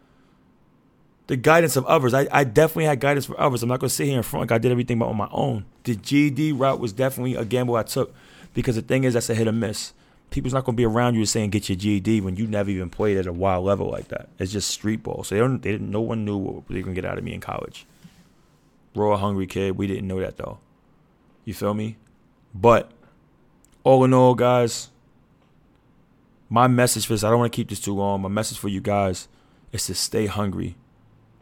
the 1.27 1.35
guidance 1.35 1.75
of 1.75 1.85
others. 1.85 2.13
I, 2.13 2.27
I 2.31 2.43
definitely 2.43 2.85
had 2.85 2.99
guidance 2.99 3.25
for 3.25 3.39
others. 3.39 3.63
I'm 3.63 3.69
not 3.69 3.79
gonna 3.79 3.89
sit 3.89 4.07
here 4.07 4.17
in 4.17 4.23
front 4.23 4.41
like 4.43 4.51
I 4.51 4.57
did 4.57 4.71
everything 4.71 5.01
on 5.01 5.15
my 5.15 5.29
own. 5.31 5.65
The 5.83 5.95
GED 5.95 6.51
route 6.51 6.79
was 6.79 6.93
definitely 6.93 7.35
a 7.35 7.45
gamble 7.45 7.75
I 7.75 7.83
took 7.83 8.13
because 8.53 8.75
the 8.75 8.81
thing 8.81 9.03
is 9.03 9.13
that's 9.13 9.29
a 9.29 9.35
hit 9.35 9.47
or 9.47 9.51
miss 9.51 9.93
people's 10.35 10.53
not 10.53 10.65
to 10.65 10.71
be 10.73 10.85
around 10.85 11.15
you 11.15 11.25
saying 11.25 11.49
get 11.49 11.69
your 11.69 11.77
GED 11.77 12.19
when 12.21 12.35
you 12.35 12.45
never 12.45 12.69
even 12.69 12.89
played 12.89 13.17
at 13.17 13.25
a 13.25 13.31
wild 13.33 13.63
level 13.63 13.89
like 13.89 14.09
that. 14.09 14.27
It's 14.37 14.51
just 14.51 14.69
street 14.69 15.01
ball. 15.01 15.23
So 15.23 15.35
they 15.35 15.39
don't. 15.39 15.61
They 15.61 15.71
didn't. 15.71 15.89
No 15.89 16.01
one 16.01 16.25
knew 16.25 16.37
what 16.37 16.67
they 16.67 16.81
were 16.81 16.89
to 16.89 16.93
get 16.93 17.05
out 17.05 17.17
of 17.17 17.23
me 17.23 17.33
in 17.33 17.39
college. 17.41 17.85
Raw 18.95 19.17
hungry 19.17 19.47
kid. 19.47 19.77
We 19.77 19.87
didn't 19.87 20.07
know 20.07 20.19
that 20.19 20.37
though. 20.37 20.59
You 21.43 21.53
feel 21.53 21.73
me? 21.73 21.97
But 22.53 22.91
all 23.83 24.03
in 24.03 24.13
all, 24.13 24.33
guys, 24.33 24.89
my 26.49 26.67
message 26.67 27.05
for 27.05 27.13
this. 27.13 27.23
I 27.23 27.29
don't 27.29 27.39
want 27.39 27.51
to 27.51 27.55
keep 27.55 27.69
this 27.69 27.79
too 27.79 27.93
long. 27.93 28.21
My 28.21 28.29
message 28.29 28.57
for 28.57 28.69
you 28.69 28.81
guys 28.81 29.27
is 29.71 29.85
to 29.87 29.95
stay 29.95 30.25
hungry, 30.25 30.75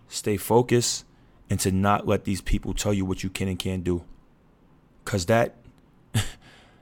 stay 0.08 0.38
focused, 0.38 1.06
and 1.50 1.60
to 1.60 1.72
not 1.72 2.08
let 2.08 2.24
these 2.24 2.42
people 2.42 2.74
tell 2.74 2.94
you 2.94 3.06
what 3.06 3.24
you 3.24 3.30
can 3.30 3.48
and 3.48 3.60
can't 3.60 3.84
do. 3.84 4.04
Cause 5.06 5.26
that 5.28 5.56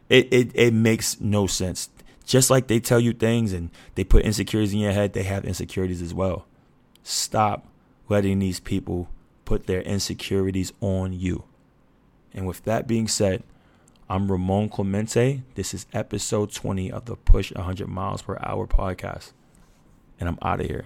it, 0.09 0.31
it, 0.31 0.51
it 0.53 0.73
makes 0.73 1.19
no 1.19 1.47
sense. 1.47 1.89
Just 2.25 2.49
like 2.49 2.67
they 2.67 2.79
tell 2.79 2.99
you 2.99 3.13
things 3.13 3.51
and 3.51 3.71
they 3.95 4.03
put 4.03 4.23
insecurities 4.23 4.73
in 4.73 4.79
your 4.79 4.91
head, 4.91 5.13
they 5.13 5.23
have 5.23 5.43
insecurities 5.43 6.01
as 6.01 6.13
well. 6.13 6.45
Stop 7.03 7.67
letting 8.07 8.39
these 8.39 8.59
people 8.59 9.09
put 9.51 9.67
their 9.67 9.81
insecurities 9.81 10.71
on 10.79 11.11
you. 11.11 11.43
And 12.33 12.47
with 12.47 12.63
that 12.63 12.87
being 12.87 13.09
said, 13.09 13.43
I'm 14.09 14.31
Ramon 14.31 14.69
Clemente. 14.69 15.43
This 15.55 15.73
is 15.73 15.85
episode 15.91 16.53
20 16.53 16.89
of 16.89 17.03
the 17.03 17.17
Push 17.17 17.51
100 17.51 17.89
Miles 17.89 18.21
Per 18.21 18.39
Hour 18.39 18.65
podcast. 18.65 19.33
And 20.21 20.29
I'm 20.29 20.39
out 20.41 20.61
of 20.61 20.67
here. 20.67 20.85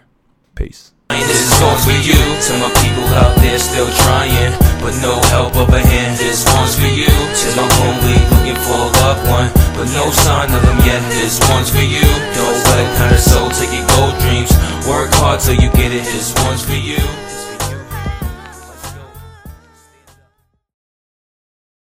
Peace. 0.55 0.93
This 1.13 1.45
is 1.45 1.53
for 1.61 1.93
you, 1.93 2.17
to 2.17 2.51
my 2.57 2.73
people 2.81 3.05
out 3.13 3.37
there 3.37 3.59
still 3.59 3.85
trying, 4.01 4.57
but 4.81 4.97
no 4.97 5.13
help 5.29 5.53
of 5.61 5.69
a 5.69 5.77
hand. 5.77 6.17
This 6.17 6.41
one's 6.57 6.73
for 6.73 6.89
you, 6.89 7.05
to 7.05 7.47
my 7.53 7.69
homie 7.69 8.17
looking 8.33 8.57
for 8.65 8.81
a 8.81 8.89
loved 8.97 9.29
one, 9.29 9.49
but 9.77 9.93
no 9.93 10.09
sign 10.09 10.49
of 10.49 10.61
them 10.65 10.79
yet. 10.81 11.05
This 11.13 11.37
one's 11.53 11.69
for 11.69 11.85
you, 11.85 12.01
don't 12.33 12.59
let 12.65 12.97
kind 12.97 13.13
of 13.13 13.21
soul 13.21 13.47
take 13.51 13.69
your 13.69 13.85
gold 13.93 14.17
dreams. 14.25 14.49
Work 14.89 15.13
hard 15.21 15.39
till 15.39 15.53
you 15.53 15.69
get 15.77 15.93
it. 15.93 16.01
This 16.01 16.33
one's 16.41 16.65
for 16.65 16.73
you. 16.73 17.24